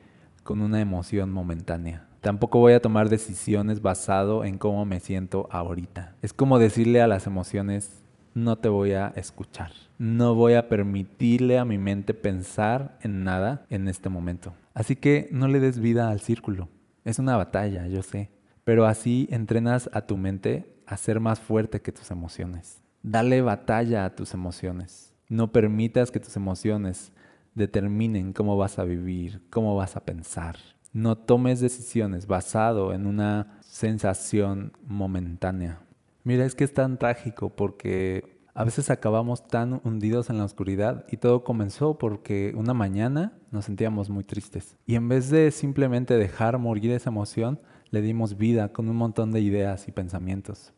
con 0.43 0.61
una 0.61 0.79
emoción 0.79 1.31
momentánea. 1.31 2.05
Tampoco 2.23 2.59
voy 2.59 2.71
a 2.71 2.81
tomar 2.81 3.09
decisiones 3.09 3.81
basado 3.81 4.45
en 4.45 4.57
cómo 4.57 4.85
me 4.85 5.01
siento 5.01 5.49
ahorita. 5.51 6.15
Es 6.21 6.31
como 6.31 6.57
decirle 6.57 7.01
a 7.01 7.07
las 7.07 7.27
emociones, 7.27 8.01
no 8.33 8.57
te 8.57 8.69
voy 8.69 8.93
a 8.93 9.07
escuchar. 9.17 9.73
No 9.97 10.33
voy 10.33 10.53
a 10.53 10.69
permitirle 10.69 11.59
a 11.59 11.65
mi 11.65 11.77
mente 11.77 12.13
pensar 12.13 12.97
en 13.01 13.25
nada 13.25 13.65
en 13.69 13.89
este 13.89 14.07
momento. 14.07 14.53
Así 14.73 14.95
que 14.95 15.27
no 15.33 15.49
le 15.49 15.59
des 15.59 15.79
vida 15.79 16.11
al 16.11 16.21
círculo. 16.21 16.69
Es 17.03 17.19
una 17.19 17.35
batalla, 17.35 17.87
yo 17.87 18.01
sé. 18.01 18.29
Pero 18.63 18.85
así 18.85 19.27
entrenas 19.29 19.89
a 19.91 20.03
tu 20.03 20.15
mente 20.15 20.81
a 20.87 20.95
ser 20.95 21.19
más 21.19 21.41
fuerte 21.41 21.81
que 21.81 21.91
tus 21.91 22.09
emociones. 22.09 22.81
Dale 23.01 23.41
batalla 23.41 24.05
a 24.05 24.15
tus 24.15 24.33
emociones. 24.33 25.13
No 25.27 25.51
permitas 25.51 26.09
que 26.09 26.21
tus 26.21 26.37
emociones 26.37 27.11
determinen 27.53 28.31
cómo 28.31 28.55
vas 28.55 28.79
a 28.79 28.85
vivir, 28.85 29.41
cómo 29.49 29.75
vas 29.75 29.97
a 29.97 30.05
pensar. 30.05 30.55
No 30.93 31.17
tomes 31.17 31.59
decisiones 31.59 32.27
basado 32.27 32.93
en 32.93 33.07
una 33.07 33.59
sensación 33.61 34.73
momentánea. 34.85 35.79
Mira, 36.23 36.45
es 36.45 36.53
que 36.55 36.63
es 36.63 36.73
tan 36.73 36.97
trágico 36.97 37.49
porque 37.49 38.37
a 38.53 38.63
veces 38.63 38.91
acabamos 38.91 39.47
tan 39.47 39.81
hundidos 39.83 40.29
en 40.29 40.37
la 40.37 40.45
oscuridad 40.45 41.05
y 41.09 41.17
todo 41.17 41.43
comenzó 41.43 41.97
porque 41.97 42.53
una 42.55 42.75
mañana 42.75 43.33
nos 43.49 43.65
sentíamos 43.65 44.11
muy 44.11 44.23
tristes. 44.23 44.77
Y 44.85 44.93
en 44.93 45.09
vez 45.09 45.31
de 45.31 45.49
simplemente 45.49 46.15
dejar 46.15 46.59
morir 46.59 46.91
esa 46.91 47.09
emoción, 47.09 47.59
le 47.89 48.01
dimos 48.01 48.37
vida 48.37 48.69
con 48.69 48.87
un 48.87 48.95
montón 48.95 49.31
de 49.31 49.41
ideas 49.41 49.87
y 49.87 49.91
pensamientos. 49.91 50.71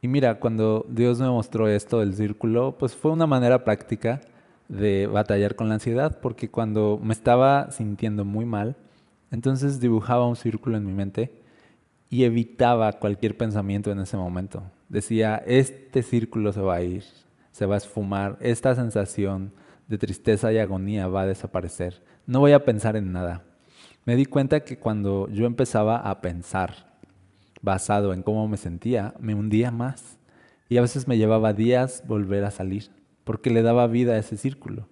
Y 0.00 0.06
mira, 0.06 0.38
cuando 0.38 0.86
Dios 0.88 1.20
me 1.20 1.28
mostró 1.28 1.68
esto 1.68 1.98
del 1.98 2.14
círculo, 2.14 2.76
pues 2.78 2.94
fue 2.94 3.10
una 3.10 3.26
manera 3.26 3.64
práctica 3.64 4.20
de 4.68 5.08
batallar 5.08 5.56
con 5.56 5.68
la 5.68 5.74
ansiedad, 5.74 6.20
porque 6.22 6.48
cuando 6.48 7.00
me 7.02 7.12
estaba 7.12 7.72
sintiendo 7.72 8.24
muy 8.24 8.44
mal, 8.44 8.76
entonces 9.30 9.80
dibujaba 9.80 10.26
un 10.26 10.36
círculo 10.36 10.76
en 10.76 10.86
mi 10.86 10.92
mente 10.92 11.30
y 12.08 12.24
evitaba 12.24 12.92
cualquier 12.94 13.36
pensamiento 13.36 13.92
en 13.92 14.00
ese 14.00 14.16
momento. 14.16 14.62
Decía, 14.88 15.42
este 15.46 16.02
círculo 16.02 16.52
se 16.52 16.60
va 16.60 16.76
a 16.76 16.82
ir, 16.82 17.04
se 17.52 17.66
va 17.66 17.74
a 17.74 17.78
esfumar, 17.78 18.36
esta 18.40 18.74
sensación 18.74 19.52
de 19.88 19.98
tristeza 19.98 20.52
y 20.52 20.58
agonía 20.58 21.06
va 21.08 21.22
a 21.22 21.26
desaparecer. 21.26 22.02
No 22.26 22.40
voy 22.40 22.52
a 22.52 22.64
pensar 22.64 22.96
en 22.96 23.12
nada. 23.12 23.44
Me 24.04 24.16
di 24.16 24.24
cuenta 24.24 24.60
que 24.60 24.78
cuando 24.78 25.28
yo 25.28 25.46
empezaba 25.46 25.98
a 25.98 26.20
pensar 26.20 26.90
basado 27.62 28.12
en 28.12 28.22
cómo 28.22 28.48
me 28.48 28.56
sentía, 28.56 29.14
me 29.20 29.34
hundía 29.34 29.70
más. 29.70 30.18
Y 30.68 30.76
a 30.78 30.82
veces 30.82 31.06
me 31.06 31.18
llevaba 31.18 31.52
días 31.52 32.04
volver 32.06 32.44
a 32.44 32.50
salir, 32.50 32.90
porque 33.24 33.50
le 33.50 33.62
daba 33.62 33.86
vida 33.86 34.12
a 34.12 34.18
ese 34.18 34.36
círculo. 34.36 34.88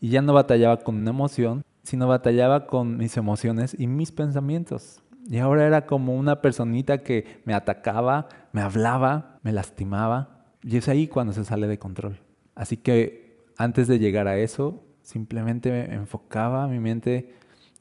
Y 0.00 0.10
ya 0.10 0.22
no 0.22 0.32
batallaba 0.32 0.78
con 0.78 0.96
una 0.96 1.10
emoción, 1.10 1.62
sino 1.82 2.08
batallaba 2.08 2.66
con 2.66 2.96
mis 2.96 3.16
emociones 3.16 3.76
y 3.78 3.86
mis 3.86 4.12
pensamientos. 4.12 5.02
Y 5.28 5.38
ahora 5.38 5.66
era 5.66 5.86
como 5.86 6.16
una 6.16 6.40
personita 6.40 7.02
que 7.02 7.40
me 7.44 7.54
atacaba, 7.54 8.28
me 8.52 8.60
hablaba, 8.60 9.38
me 9.42 9.52
lastimaba. 9.52 10.44
Y 10.62 10.76
es 10.76 10.88
ahí 10.88 11.06
cuando 11.06 11.32
se 11.32 11.44
sale 11.44 11.66
de 11.66 11.78
control. 11.78 12.18
Así 12.54 12.76
que 12.76 13.46
antes 13.56 13.88
de 13.88 13.98
llegar 13.98 14.28
a 14.28 14.38
eso, 14.38 14.84
simplemente 15.02 15.70
me 15.70 15.94
enfocaba 15.94 16.66
mi 16.66 16.80
mente 16.80 17.34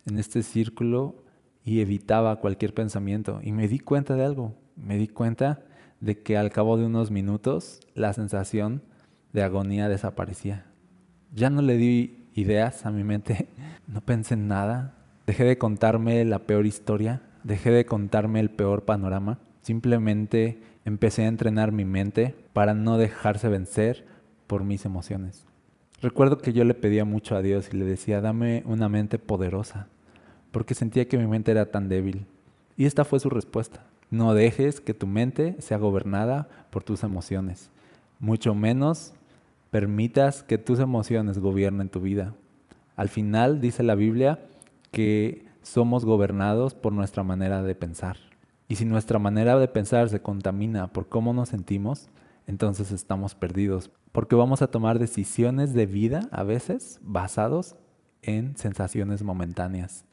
en 0.05 0.17
este 0.17 0.43
círculo 0.43 1.15
y 1.63 1.81
evitaba 1.81 2.39
cualquier 2.39 2.73
pensamiento. 2.73 3.39
Y 3.43 3.51
me 3.51 3.67
di 3.67 3.79
cuenta 3.79 4.15
de 4.15 4.25
algo. 4.25 4.55
Me 4.75 4.97
di 4.97 5.07
cuenta 5.07 5.63
de 5.99 6.21
que 6.21 6.37
al 6.37 6.51
cabo 6.51 6.77
de 6.77 6.85
unos 6.85 7.11
minutos 7.11 7.79
la 7.93 8.13
sensación 8.13 8.83
de 9.33 9.43
agonía 9.43 9.87
desaparecía. 9.89 10.65
Ya 11.33 11.49
no 11.49 11.61
le 11.61 11.77
di 11.77 12.20
ideas 12.33 12.85
a 12.85 12.91
mi 12.91 13.03
mente, 13.03 13.47
no 13.87 14.01
pensé 14.01 14.35
en 14.35 14.47
nada, 14.47 14.93
dejé 15.25 15.43
de 15.43 15.57
contarme 15.57 16.23
la 16.25 16.39
peor 16.39 16.65
historia 16.65 17.21
dejé 17.43 17.71
de 17.71 17.85
contarme 17.85 18.39
el 18.39 18.49
peor 18.49 18.83
panorama, 18.83 19.39
simplemente 19.61 20.61
empecé 20.85 21.23
a 21.23 21.27
entrenar 21.27 21.71
mi 21.71 21.85
mente 21.85 22.35
para 22.53 22.73
no 22.73 22.97
dejarse 22.97 23.47
vencer 23.47 24.05
por 24.47 24.63
mis 24.63 24.85
emociones. 24.85 25.45
Recuerdo 26.01 26.39
que 26.39 26.53
yo 26.53 26.63
le 26.63 26.73
pedía 26.73 27.05
mucho 27.05 27.35
a 27.35 27.41
Dios 27.41 27.69
y 27.71 27.77
le 27.77 27.85
decía, 27.85 28.21
dame 28.21 28.63
una 28.65 28.89
mente 28.89 29.19
poderosa, 29.19 29.87
porque 30.51 30.73
sentía 30.73 31.07
que 31.07 31.17
mi 31.17 31.27
mente 31.27 31.51
era 31.51 31.67
tan 31.67 31.89
débil. 31.89 32.25
Y 32.75 32.85
esta 32.85 33.05
fue 33.05 33.19
su 33.19 33.29
respuesta. 33.29 33.85
No 34.09 34.33
dejes 34.33 34.81
que 34.81 34.93
tu 34.93 35.07
mente 35.07 35.55
sea 35.59 35.77
gobernada 35.77 36.49
por 36.71 36.83
tus 36.83 37.03
emociones, 37.03 37.69
mucho 38.19 38.55
menos 38.55 39.13
permitas 39.71 40.43
que 40.43 40.57
tus 40.57 40.79
emociones 40.79 41.39
gobiernen 41.39 41.89
tu 41.89 42.01
vida. 42.01 42.35
Al 42.95 43.09
final 43.09 43.61
dice 43.61 43.81
la 43.81 43.95
Biblia 43.95 44.45
que 44.91 45.45
somos 45.63 46.05
gobernados 46.05 46.75
por 46.75 46.93
nuestra 46.93 47.23
manera 47.23 47.63
de 47.63 47.73
pensar. 47.73 48.17
Y 48.67 48.75
si 48.75 48.85
nuestra 48.85 49.17
manera 49.17 49.57
de 49.57 49.67
pensar 49.67 50.09
se 50.09 50.21
contamina 50.21 50.87
por 50.87 51.07
cómo 51.07 51.33
nos 51.33 51.49
sentimos, 51.49 52.09
entonces 52.47 52.91
estamos 52.91 53.33
perdidos, 53.33 53.91
porque 54.11 54.35
vamos 54.35 54.61
a 54.61 54.67
tomar 54.67 54.99
decisiones 54.99 55.73
de 55.73 55.85
vida 55.85 56.27
a 56.31 56.43
veces 56.43 56.99
basados 57.01 57.75
en 58.21 58.57
sensaciones 58.57 59.23
momentáneas. 59.23 60.05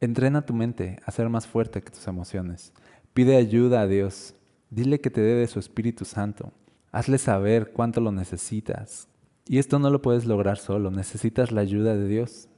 Entrena 0.00 0.42
tu 0.44 0.54
mente 0.54 0.98
a 1.06 1.12
ser 1.12 1.28
más 1.28 1.46
fuerte 1.46 1.82
que 1.82 1.90
tus 1.90 2.06
emociones. 2.08 2.72
Pide 3.14 3.36
ayuda 3.36 3.80
a 3.80 3.86
Dios. 3.86 4.34
Dile 4.70 5.00
que 5.00 5.10
te 5.10 5.20
dé 5.20 5.34
de 5.34 5.46
su 5.46 5.58
Espíritu 5.58 6.04
Santo. 6.04 6.52
Hazle 6.92 7.18
saber 7.18 7.72
cuánto 7.72 8.00
lo 8.00 8.12
necesitas. 8.12 9.08
Y 9.46 9.58
esto 9.58 9.78
no 9.78 9.90
lo 9.90 10.02
puedes 10.02 10.26
lograr 10.26 10.58
solo, 10.58 10.90
necesitas 10.90 11.52
la 11.52 11.62
ayuda 11.62 11.94
de 11.94 12.06
Dios 12.06 12.48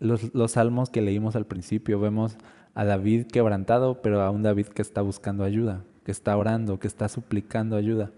los, 0.00 0.52
salmos 0.52 0.90
que 0.90 1.02
leímos 1.02 1.36
al 1.36 1.46
principio, 1.46 2.00
vemos 2.00 2.36
a 2.74 2.84
David 2.84 3.26
quebrantado, 3.26 4.00
pero 4.00 4.22
a 4.22 4.30
un 4.30 4.42
David 4.42 4.66
que 4.66 4.82
está 4.82 5.02
buscando 5.02 5.44
ayuda, 5.44 5.82
que 6.04 6.12
está 6.12 6.36
orando, 6.36 6.78
que 6.78 6.86
está 6.86 7.08
suplicando 7.08 7.76
ayuda. 7.76 8.10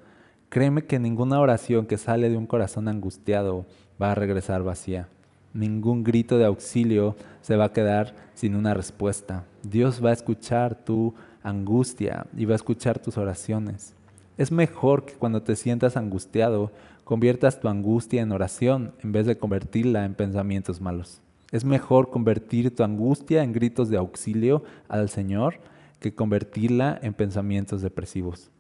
Créeme 0.49 0.85
que 0.85 0.99
ninguna 0.99 1.41
oración 1.41 1.87
que 1.87 1.97
sale 1.97 2.29
de 2.29 2.37
un 2.37 2.47
corazón 2.47 2.89
angustiado 2.89 3.67
va 4.01 4.13
a 4.13 4.15
regresar 4.15 4.63
vacía. 4.63 5.09
Ningún 5.53 6.05
grito 6.05 6.39
de 6.39 6.45
auxilio 6.45 7.17
se 7.41 7.57
va 7.57 7.67
a 7.67 7.73
quedar 7.73 8.15
sin 8.35 8.55
una 8.55 8.75
respuesta. 8.75 9.45
Dios 9.63 10.05
va 10.05 10.11
a 10.11 10.15
escuchar 10.15 10.75
tu 10.85 11.15
angustia 11.43 12.27
y 12.37 12.45
va 12.45 12.53
a 12.53 12.57
escuchar 12.57 12.99
tus 12.99 13.17
oraciones. 13.17 13.95
Es 14.41 14.51
mejor 14.51 15.05
que 15.05 15.13
cuando 15.13 15.43
te 15.43 15.55
sientas 15.55 15.99
angustiado, 15.99 16.73
conviertas 17.05 17.61
tu 17.61 17.69
angustia 17.69 18.23
en 18.23 18.33
oración 18.33 18.95
en 19.03 19.13
vez 19.13 19.27
de 19.27 19.37
convertirla 19.37 20.07
en 20.07 20.15
pensamientos 20.15 20.81
malos. 20.81 21.21
Es 21.53 21.67
mejor 21.67 22.09
convertir 22.09 22.75
tu 22.75 22.83
angustia 22.83 23.43
en 23.43 23.53
gritos 23.53 23.91
de 23.91 23.99
auxilio 23.99 24.65
al 24.89 25.11
Señor 25.11 25.57
que 25.99 26.15
convertirla 26.15 26.99
en 27.03 27.13
pensamientos 27.13 27.83
depresivos. 27.83 28.51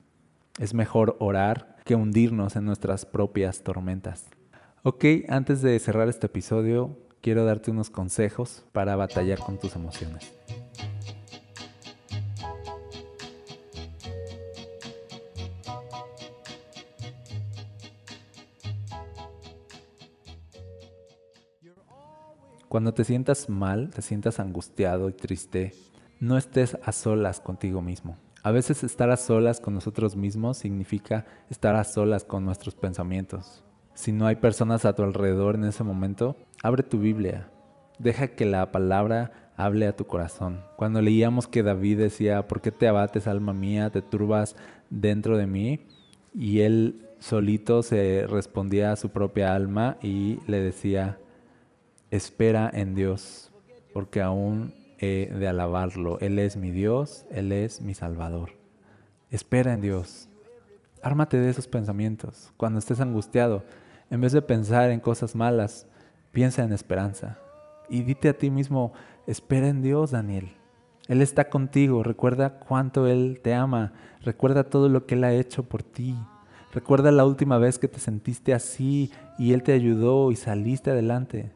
Es 0.58 0.74
mejor 0.74 1.16
orar 1.18 1.78
que 1.86 1.94
hundirnos 1.94 2.56
en 2.56 2.66
nuestras 2.66 3.06
propias 3.06 3.62
tormentas. 3.62 4.26
Ok, 4.82 5.06
antes 5.30 5.62
de 5.62 5.78
cerrar 5.78 6.10
este 6.10 6.26
episodio, 6.26 6.94
quiero 7.22 7.46
darte 7.46 7.70
unos 7.70 7.88
consejos 7.88 8.66
para 8.72 8.96
batallar 8.96 9.38
con 9.38 9.58
tus 9.58 9.74
emociones. 9.76 10.30
Cuando 22.70 22.94
te 22.94 23.02
sientas 23.02 23.48
mal, 23.48 23.90
te 23.90 24.00
sientas 24.00 24.38
angustiado 24.38 25.08
y 25.08 25.12
triste, 25.12 25.74
no 26.20 26.38
estés 26.38 26.78
a 26.84 26.92
solas 26.92 27.40
contigo 27.40 27.82
mismo. 27.82 28.16
A 28.44 28.52
veces 28.52 28.84
estar 28.84 29.10
a 29.10 29.16
solas 29.16 29.58
con 29.58 29.74
nosotros 29.74 30.14
mismos 30.14 30.58
significa 30.58 31.26
estar 31.50 31.74
a 31.74 31.82
solas 31.82 32.22
con 32.22 32.44
nuestros 32.44 32.76
pensamientos. 32.76 33.64
Si 33.94 34.12
no 34.12 34.24
hay 34.28 34.36
personas 34.36 34.84
a 34.84 34.92
tu 34.92 35.02
alrededor 35.02 35.56
en 35.56 35.64
ese 35.64 35.82
momento, 35.82 36.36
abre 36.62 36.84
tu 36.84 37.00
Biblia. 37.00 37.50
Deja 37.98 38.28
que 38.28 38.46
la 38.46 38.70
palabra 38.70 39.50
hable 39.56 39.88
a 39.88 39.96
tu 39.96 40.06
corazón. 40.06 40.60
Cuando 40.76 41.02
leíamos 41.02 41.48
que 41.48 41.64
David 41.64 41.98
decía, 41.98 42.46
¿por 42.46 42.60
qué 42.60 42.70
te 42.70 42.86
abates, 42.86 43.26
alma 43.26 43.52
mía? 43.52 43.90
¿Te 43.90 44.00
turbas 44.00 44.54
dentro 44.90 45.36
de 45.36 45.48
mí? 45.48 45.88
Y 46.32 46.60
él 46.60 47.08
solito 47.18 47.82
se 47.82 48.28
respondía 48.28 48.92
a 48.92 48.96
su 48.96 49.08
propia 49.08 49.56
alma 49.56 49.96
y 50.00 50.38
le 50.46 50.60
decía, 50.60 51.18
espera 52.10 52.70
en 52.72 52.94
Dios, 52.94 53.50
porque 53.92 54.20
aún 54.20 54.74
he 54.98 55.32
de 55.32 55.48
alabarlo. 55.48 56.18
Él 56.20 56.38
es 56.38 56.56
mi 56.56 56.70
Dios, 56.70 57.24
Él 57.30 57.52
es 57.52 57.80
mi 57.80 57.94
Salvador. 57.94 58.50
Espera 59.30 59.72
en 59.72 59.80
Dios. 59.80 60.28
Ármate 61.02 61.38
de 61.38 61.50
esos 61.50 61.66
pensamientos. 61.66 62.52
Cuando 62.56 62.78
estés 62.78 63.00
angustiado, 63.00 63.64
en 64.10 64.20
vez 64.20 64.32
de 64.32 64.42
pensar 64.42 64.90
en 64.90 65.00
cosas 65.00 65.34
malas, 65.34 65.86
piensa 66.32 66.62
en 66.62 66.72
esperanza. 66.72 67.38
Y 67.88 68.02
dite 68.02 68.28
a 68.28 68.36
ti 68.36 68.50
mismo, 68.50 68.92
espera 69.26 69.68
en 69.68 69.82
Dios, 69.82 70.10
Daniel. 70.10 70.50
Él 71.08 71.22
está 71.22 71.48
contigo. 71.48 72.02
Recuerda 72.02 72.58
cuánto 72.60 73.06
Él 73.06 73.40
te 73.42 73.54
ama. 73.54 73.92
Recuerda 74.22 74.64
todo 74.64 74.88
lo 74.88 75.06
que 75.06 75.14
Él 75.14 75.24
ha 75.24 75.32
hecho 75.32 75.64
por 75.64 75.82
ti. 75.82 76.16
Recuerda 76.72 77.10
la 77.10 77.24
última 77.24 77.58
vez 77.58 77.78
que 77.78 77.88
te 77.88 77.98
sentiste 77.98 78.54
así 78.54 79.10
y 79.38 79.52
Él 79.52 79.62
te 79.62 79.72
ayudó 79.72 80.30
y 80.30 80.36
saliste 80.36 80.90
adelante. 80.90 81.50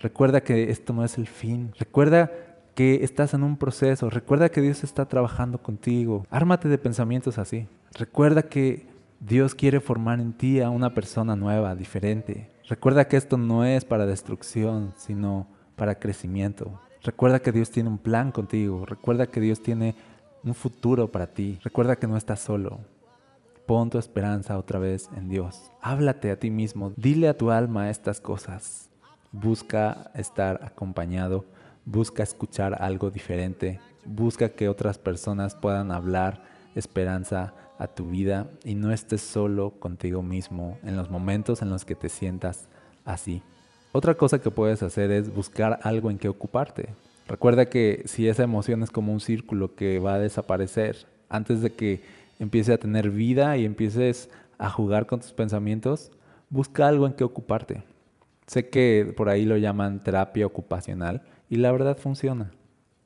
Recuerda 0.00 0.42
que 0.42 0.70
esto 0.70 0.92
no 0.92 1.04
es 1.04 1.18
el 1.18 1.26
fin. 1.26 1.72
Recuerda 1.78 2.30
que 2.74 3.02
estás 3.02 3.32
en 3.34 3.42
un 3.42 3.56
proceso. 3.56 4.10
Recuerda 4.10 4.50
que 4.50 4.60
Dios 4.60 4.84
está 4.84 5.06
trabajando 5.06 5.62
contigo. 5.62 6.26
Ármate 6.30 6.68
de 6.68 6.78
pensamientos 6.78 7.38
así. 7.38 7.66
Recuerda 7.94 8.42
que 8.42 8.86
Dios 9.20 9.54
quiere 9.54 9.80
formar 9.80 10.20
en 10.20 10.34
ti 10.34 10.60
a 10.60 10.68
una 10.68 10.92
persona 10.92 11.36
nueva, 11.36 11.74
diferente. 11.74 12.50
Recuerda 12.68 13.08
que 13.08 13.16
esto 13.16 13.38
no 13.38 13.64
es 13.64 13.84
para 13.84 14.06
destrucción, 14.06 14.92
sino 14.96 15.46
para 15.74 15.98
crecimiento. 15.98 16.78
Recuerda 17.02 17.38
que 17.38 17.52
Dios 17.52 17.70
tiene 17.70 17.88
un 17.88 17.98
plan 17.98 18.32
contigo. 18.32 18.84
Recuerda 18.84 19.28
que 19.28 19.40
Dios 19.40 19.62
tiene 19.62 19.94
un 20.44 20.54
futuro 20.54 21.10
para 21.10 21.28
ti. 21.28 21.58
Recuerda 21.62 21.96
que 21.96 22.06
no 22.06 22.16
estás 22.16 22.40
solo. 22.40 22.80
Pon 23.64 23.90
tu 23.90 23.98
esperanza 23.98 24.58
otra 24.58 24.78
vez 24.78 25.08
en 25.16 25.28
Dios. 25.28 25.72
Háblate 25.80 26.30
a 26.30 26.38
ti 26.38 26.50
mismo. 26.50 26.92
Dile 26.96 27.28
a 27.28 27.36
tu 27.36 27.50
alma 27.50 27.90
estas 27.90 28.20
cosas. 28.20 28.90
Busca 29.38 30.10
estar 30.14 30.60
acompañado, 30.64 31.44
busca 31.84 32.22
escuchar 32.22 32.82
algo 32.82 33.10
diferente, 33.10 33.80
busca 34.06 34.48
que 34.48 34.70
otras 34.70 34.96
personas 34.98 35.54
puedan 35.54 35.92
hablar 35.92 36.42
esperanza 36.74 37.52
a 37.78 37.86
tu 37.86 38.06
vida 38.06 38.48
y 38.64 38.74
no 38.74 38.92
estés 38.92 39.20
solo 39.20 39.72
contigo 39.78 40.22
mismo 40.22 40.78
en 40.82 40.96
los 40.96 41.10
momentos 41.10 41.60
en 41.60 41.68
los 41.68 41.84
que 41.84 41.94
te 41.94 42.08
sientas 42.08 42.66
así. 43.04 43.42
Otra 43.92 44.14
cosa 44.14 44.40
que 44.40 44.50
puedes 44.50 44.82
hacer 44.82 45.10
es 45.10 45.34
buscar 45.34 45.80
algo 45.82 46.10
en 46.10 46.16
que 46.16 46.30
ocuparte. 46.30 46.88
Recuerda 47.28 47.66
que 47.66 48.04
si 48.06 48.28
esa 48.28 48.42
emoción 48.42 48.82
es 48.82 48.90
como 48.90 49.12
un 49.12 49.20
círculo 49.20 49.74
que 49.74 49.98
va 49.98 50.14
a 50.14 50.18
desaparecer, 50.18 51.06
antes 51.28 51.60
de 51.60 51.74
que 51.74 52.02
empiece 52.38 52.72
a 52.72 52.78
tener 52.78 53.10
vida 53.10 53.56
y 53.58 53.66
empieces 53.66 54.30
a 54.56 54.70
jugar 54.70 55.06
con 55.06 55.20
tus 55.20 55.32
pensamientos, 55.32 56.10
busca 56.48 56.88
algo 56.88 57.06
en 57.06 57.12
que 57.12 57.24
ocuparte. 57.24 57.82
Sé 58.46 58.68
que 58.68 59.12
por 59.16 59.28
ahí 59.28 59.44
lo 59.44 59.56
llaman 59.56 60.02
terapia 60.04 60.46
ocupacional 60.46 61.22
y 61.48 61.56
la 61.56 61.72
verdad 61.72 61.96
funciona. 61.96 62.52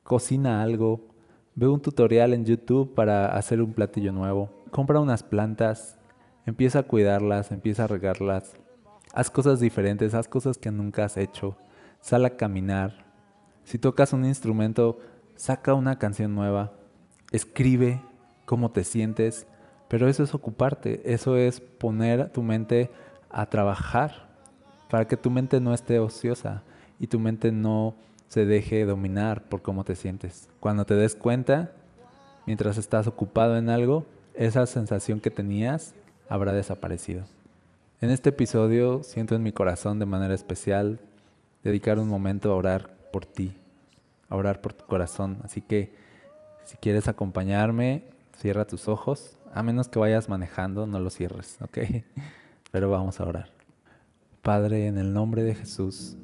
Cocina 0.03 0.61
algo, 0.61 1.07
ve 1.55 1.67
un 1.67 1.81
tutorial 1.81 2.33
en 2.33 2.45
YouTube 2.45 2.93
para 2.93 3.35
hacer 3.35 3.61
un 3.61 3.73
platillo 3.73 4.11
nuevo, 4.11 4.51
compra 4.69 4.99
unas 4.99 5.23
plantas, 5.23 5.97
empieza 6.45 6.79
a 6.79 6.83
cuidarlas, 6.83 7.51
empieza 7.51 7.85
a 7.85 7.87
regarlas, 7.87 8.53
haz 9.13 9.31
cosas 9.31 9.59
diferentes, 9.59 10.13
haz 10.13 10.27
cosas 10.27 10.57
que 10.57 10.71
nunca 10.71 11.05
has 11.05 11.17
hecho, 11.17 11.57
sal 12.01 12.25
a 12.25 12.37
caminar. 12.37 13.05
Si 13.63 13.79
tocas 13.79 14.13
un 14.13 14.25
instrumento, 14.25 14.99
saca 15.35 15.73
una 15.73 15.97
canción 15.97 16.35
nueva, 16.35 16.73
escribe 17.31 18.01
cómo 18.45 18.71
te 18.71 18.83
sientes, 18.83 19.47
pero 19.87 20.07
eso 20.07 20.23
es 20.23 20.35
ocuparte, 20.35 21.01
eso 21.11 21.35
es 21.35 21.61
poner 21.61 22.29
tu 22.29 22.43
mente 22.43 22.91
a 23.29 23.47
trabajar 23.47 24.30
para 24.91 25.07
que 25.07 25.15
tu 25.15 25.31
mente 25.31 25.61
no 25.61 25.73
esté 25.73 25.99
ociosa 25.99 26.63
y 26.99 27.07
tu 27.07 27.17
mente 27.17 27.53
no 27.53 27.95
se 28.27 28.45
deje 28.45 28.83
dominar 28.83 29.41
por 29.43 29.61
cómo 29.61 29.85
te 29.85 29.95
sientes. 29.95 30.49
Cuando 30.59 30.85
te 30.85 30.95
des 30.95 31.15
cuenta, 31.15 31.71
mientras 32.45 32.77
estás 32.77 33.07
ocupado 33.07 33.57
en 33.57 33.69
algo, 33.69 34.05
esa 34.33 34.65
sensación 34.65 35.21
que 35.21 35.31
tenías 35.31 35.95
habrá 36.27 36.51
desaparecido. 36.51 37.23
En 38.01 38.09
este 38.09 38.29
episodio 38.29 39.01
siento 39.03 39.33
en 39.33 39.43
mi 39.43 39.53
corazón 39.53 39.97
de 39.97 40.05
manera 40.05 40.33
especial 40.33 40.99
dedicar 41.63 41.97
un 41.97 42.09
momento 42.09 42.51
a 42.51 42.55
orar 42.55 42.97
por 43.13 43.25
ti, 43.25 43.55
a 44.27 44.35
orar 44.35 44.59
por 44.59 44.73
tu 44.73 44.85
corazón. 44.85 45.37
Así 45.45 45.61
que 45.61 45.95
si 46.65 46.75
quieres 46.75 47.07
acompañarme, 47.07 48.03
cierra 48.35 48.65
tus 48.65 48.89
ojos, 48.89 49.37
a 49.53 49.63
menos 49.63 49.87
que 49.87 49.99
vayas 49.99 50.27
manejando, 50.27 50.85
no 50.85 50.99
lo 50.99 51.09
cierres, 51.09 51.59
¿ok? 51.61 51.77
Pero 52.71 52.89
vamos 52.89 53.21
a 53.21 53.23
orar. 53.23 53.60
Padre, 54.41 54.87
en 54.87 54.97
el 54.97 55.13
nombre 55.13 55.43
de 55.43 55.53
Jesús, 55.53 56.17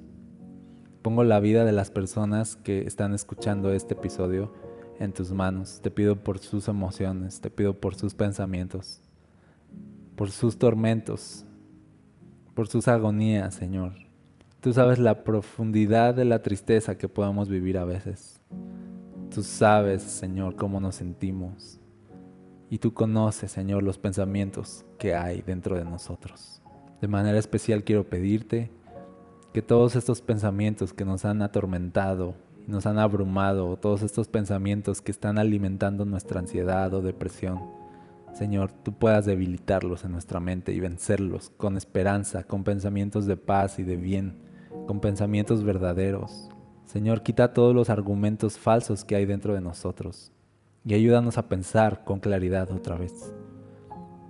pongo 1.04 1.24
la 1.24 1.40
vida 1.40 1.66
de 1.66 1.72
las 1.72 1.92
personas 1.92 2.56
que 2.56 2.82
están 2.82 3.14
escuchando 3.14 3.72
este 3.72 3.94
episodio 3.94 4.52
en 5.00 5.14
tus 5.14 5.32
manos. 5.34 5.82
Te 5.84 5.92
pido 5.92 6.16
por 6.16 6.40
sus 6.40 6.68
emociones, 6.68 7.42
te 7.42 7.52
pido 7.52 7.80
por 7.80 7.94
sus 7.94 8.16
pensamientos, 8.16 9.04
por 10.16 10.32
sus 10.32 10.58
tormentos, 10.58 11.46
por 12.56 12.68
sus 12.68 12.88
agonías, 12.88 13.54
Señor. 13.54 13.94
Tú 14.62 14.74
sabes 14.74 14.98
la 14.98 15.24
profundidad 15.24 16.16
de 16.16 16.26
la 16.26 16.42
tristeza 16.42 16.98
que 16.98 17.08
podamos 17.08 17.50
vivir 17.50 17.78
a 17.78 17.86
veces. 17.86 18.42
Tú 19.30 19.44
sabes, 19.44 20.02
Señor, 20.02 20.56
cómo 20.56 20.80
nos 20.80 20.96
sentimos. 20.96 21.80
Y 22.72 22.80
tú 22.80 22.96
conoces, 22.96 23.52
Señor, 23.52 23.84
los 23.84 24.00
pensamientos 24.00 24.88
que 24.98 25.14
hay 25.14 25.44
dentro 25.44 25.76
de 25.76 25.86
nosotros. 25.86 26.64
De 27.02 27.08
manera 27.08 27.38
especial 27.38 27.84
quiero 27.84 28.04
pedirte 28.06 28.72
que 29.54 29.62
todos 29.62 29.96
estos 29.96 30.22
pensamientos 30.22 30.94
que 30.94 31.06
nos 31.06 31.26
han 31.26 31.42
atormentado, 31.42 32.36
nos 32.68 32.86
han 32.86 33.00
abrumado, 33.00 33.78
todos 33.78 34.02
estos 34.02 34.28
pensamientos 34.28 35.02
que 35.02 35.12
están 35.12 35.38
alimentando 35.38 36.06
nuestra 36.06 36.40
ansiedad 36.40 36.94
o 36.94 37.02
depresión, 37.02 37.62
Señor, 38.34 38.72
tú 38.72 38.94
puedas 38.94 39.26
debilitarlos 39.26 40.04
en 40.04 40.12
nuestra 40.12 40.40
mente 40.40 40.72
y 40.72 40.80
vencerlos 40.80 41.50
con 41.58 41.78
esperanza, 41.78 42.44
con 42.44 42.64
pensamientos 42.64 43.26
de 43.26 43.38
paz 43.38 43.80
y 43.80 43.84
de 43.84 43.98
bien, 43.98 44.38
con 44.86 45.00
pensamientos 45.00 45.64
verdaderos. 45.64 46.50
Señor, 46.86 47.24
quita 47.24 47.54
todos 47.54 47.74
los 47.74 47.90
argumentos 47.90 48.58
falsos 48.58 49.04
que 49.04 49.16
hay 49.16 49.26
dentro 49.26 49.54
de 49.54 49.62
nosotros 49.62 50.32
y 50.86 50.94
ayúdanos 50.94 51.38
a 51.38 51.50
pensar 51.50 52.04
con 52.04 52.20
claridad 52.20 52.72
otra 52.72 52.96
vez. 52.96 53.34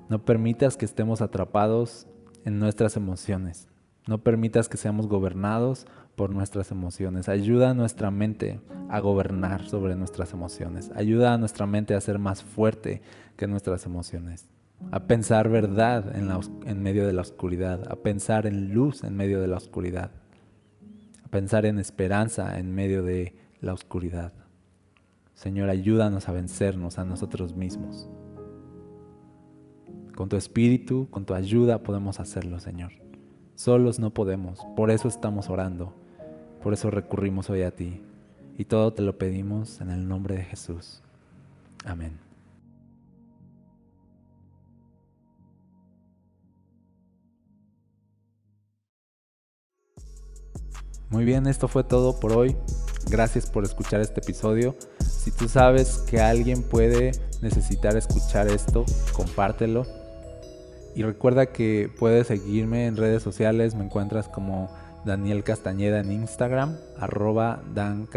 No 0.09 0.23
permitas 0.23 0.77
que 0.77 0.85
estemos 0.85 1.21
atrapados 1.21 2.07
en 2.45 2.59
nuestras 2.59 2.95
emociones. 2.97 3.67
No 4.07 4.19
permitas 4.19 4.69
que 4.69 4.77
seamos 4.77 5.07
gobernados 5.07 5.85
por 6.15 6.31
nuestras 6.31 6.71
emociones. 6.71 7.27
Ayuda 7.27 7.71
a 7.71 7.73
nuestra 7.73 8.09
mente 8.09 8.61
a 8.89 8.99
gobernar 8.99 9.67
sobre 9.67 9.95
nuestras 9.95 10.33
emociones. 10.33 10.91
Ayuda 10.95 11.33
a 11.33 11.37
nuestra 11.37 11.67
mente 11.67 11.93
a 11.93 12.01
ser 12.01 12.17
más 12.17 12.41
fuerte 12.41 13.01
que 13.35 13.47
nuestras 13.47 13.85
emociones. 13.85 14.47
A 14.91 15.01
pensar 15.01 15.49
verdad 15.49 16.15
en, 16.15 16.81
medio 16.81 17.05
de 17.05 17.13
la 17.13 17.21
oscuridad. 17.21 17.91
A 17.91 17.97
pensar 17.97 18.47
en 18.47 18.73
luz 18.73 19.03
en 19.03 19.15
medio 19.15 19.41
de 19.41 19.47
la 19.47 19.57
oscuridad. 19.57 20.11
a 21.23 21.27
pensar 21.29 21.65
en 21.65 21.77
esperanza 21.77 22.57
en 22.57 22.73
medio 22.73 23.03
de 23.03 23.35
la 23.59 23.73
oscuridad. 23.73 24.31
Señor, 25.33 25.69
ayúdanos 25.69 26.29
a 26.29 26.31
vencernos 26.31 26.97
a 26.97 27.05
nosotros 27.05 27.55
mismos. 27.55 28.09
Con 30.17 30.29
tu 30.29 30.35
espíritu, 30.35 31.07
con 31.11 31.25
tu 31.25 31.35
ayuda 31.35 31.83
podemos 31.83 32.19
hacerlo, 32.19 32.59
Señor. 32.59 32.91
Solos 33.53 33.99
no 33.99 34.15
podemos, 34.15 34.65
por 34.75 34.89
eso 34.89 35.07
estamos 35.07 35.47
orando, 35.47 35.93
por 36.63 36.73
eso 36.73 36.89
recurrimos 36.89 37.51
hoy 37.51 37.61
a 37.61 37.69
ti. 37.69 38.01
Y 38.57 38.65
todo 38.65 38.91
te 38.93 39.03
lo 39.03 39.19
pedimos 39.19 39.79
en 39.79 39.91
el 39.91 40.07
nombre 40.07 40.35
de 40.35 40.43
Jesús. 40.43 41.03
Amén. 41.85 42.17
Muy 51.11 51.25
bien, 51.25 51.45
esto 51.45 51.67
fue 51.67 51.83
todo 51.83 52.19
por 52.19 52.33
hoy. 52.33 52.55
Gracias 53.07 53.51
por 53.51 53.65
escuchar 53.65 54.01
este 54.01 54.19
episodio. 54.19 54.75
Si 54.99 55.29
tú 55.29 55.47
sabes 55.47 55.99
que 56.09 56.19
alguien 56.19 56.63
puede 56.63 57.11
necesitar 57.43 57.95
escuchar 57.95 58.47
esto, 58.47 58.83
compártelo. 59.13 59.96
Y 60.97 61.03
recuerda 61.03 61.45
que 61.45 61.89
puedes 61.99 62.25
seguirme 62.25 62.87
en 62.87 62.97
redes 62.97 63.21
sociales, 63.21 63.75
me 63.75 63.83
encuentras 63.83 64.27
como 64.27 64.67
Daniel 65.05 65.43
Castañeda 65.43 65.99
en 65.99 66.11
Instagram, 66.11 66.75
arroba 66.97 67.61
Dan. 67.75 68.09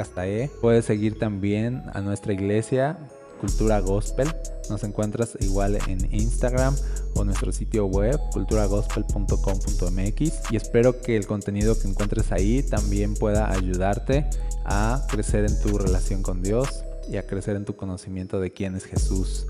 Puedes 0.63 0.87
seguir 0.87 1.19
también 1.19 1.83
a 1.93 2.01
nuestra 2.01 2.33
iglesia, 2.33 2.97
Cultura 3.39 3.81
Gospel. 3.81 4.33
Nos 4.71 4.83
encuentras 4.83 5.37
igual 5.41 5.77
en 5.89 6.09
Instagram 6.11 6.75
o 7.17 7.23
nuestro 7.23 7.53
sitio 7.53 7.85
web 7.85 8.19
culturagospel.com.mx 8.33 10.51
y 10.51 10.57
espero 10.57 11.03
que 11.03 11.19
el 11.19 11.27
contenido 11.27 11.79
que 11.79 11.87
encuentres 11.87 12.33
ahí 12.33 12.63
también 12.63 13.13
pueda 13.13 13.53
ayudarte 13.53 14.25
a 14.65 15.07
crecer 15.11 15.45
en 15.45 15.61
tu 15.61 15.77
relación 15.77 16.23
con 16.23 16.43
Dios 16.43 16.83
y 17.11 17.19
a 17.19 17.27
crecer 17.27 17.57
en 17.57 17.67
tu 17.67 17.77
conocimiento 17.77 18.41
de 18.41 18.53
quién 18.53 18.75
es 18.75 18.87
Jesús. 18.87 19.47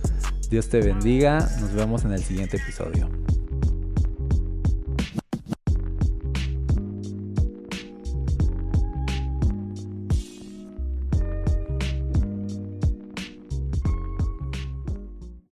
Dios 0.51 0.69
te 0.69 0.81
bendiga, 0.81 1.39
nos 1.61 1.73
vemos 1.73 2.05
en 2.05 2.11
el 2.13 2.25
siguiente 2.25 2.57
episodio. 2.57 3.09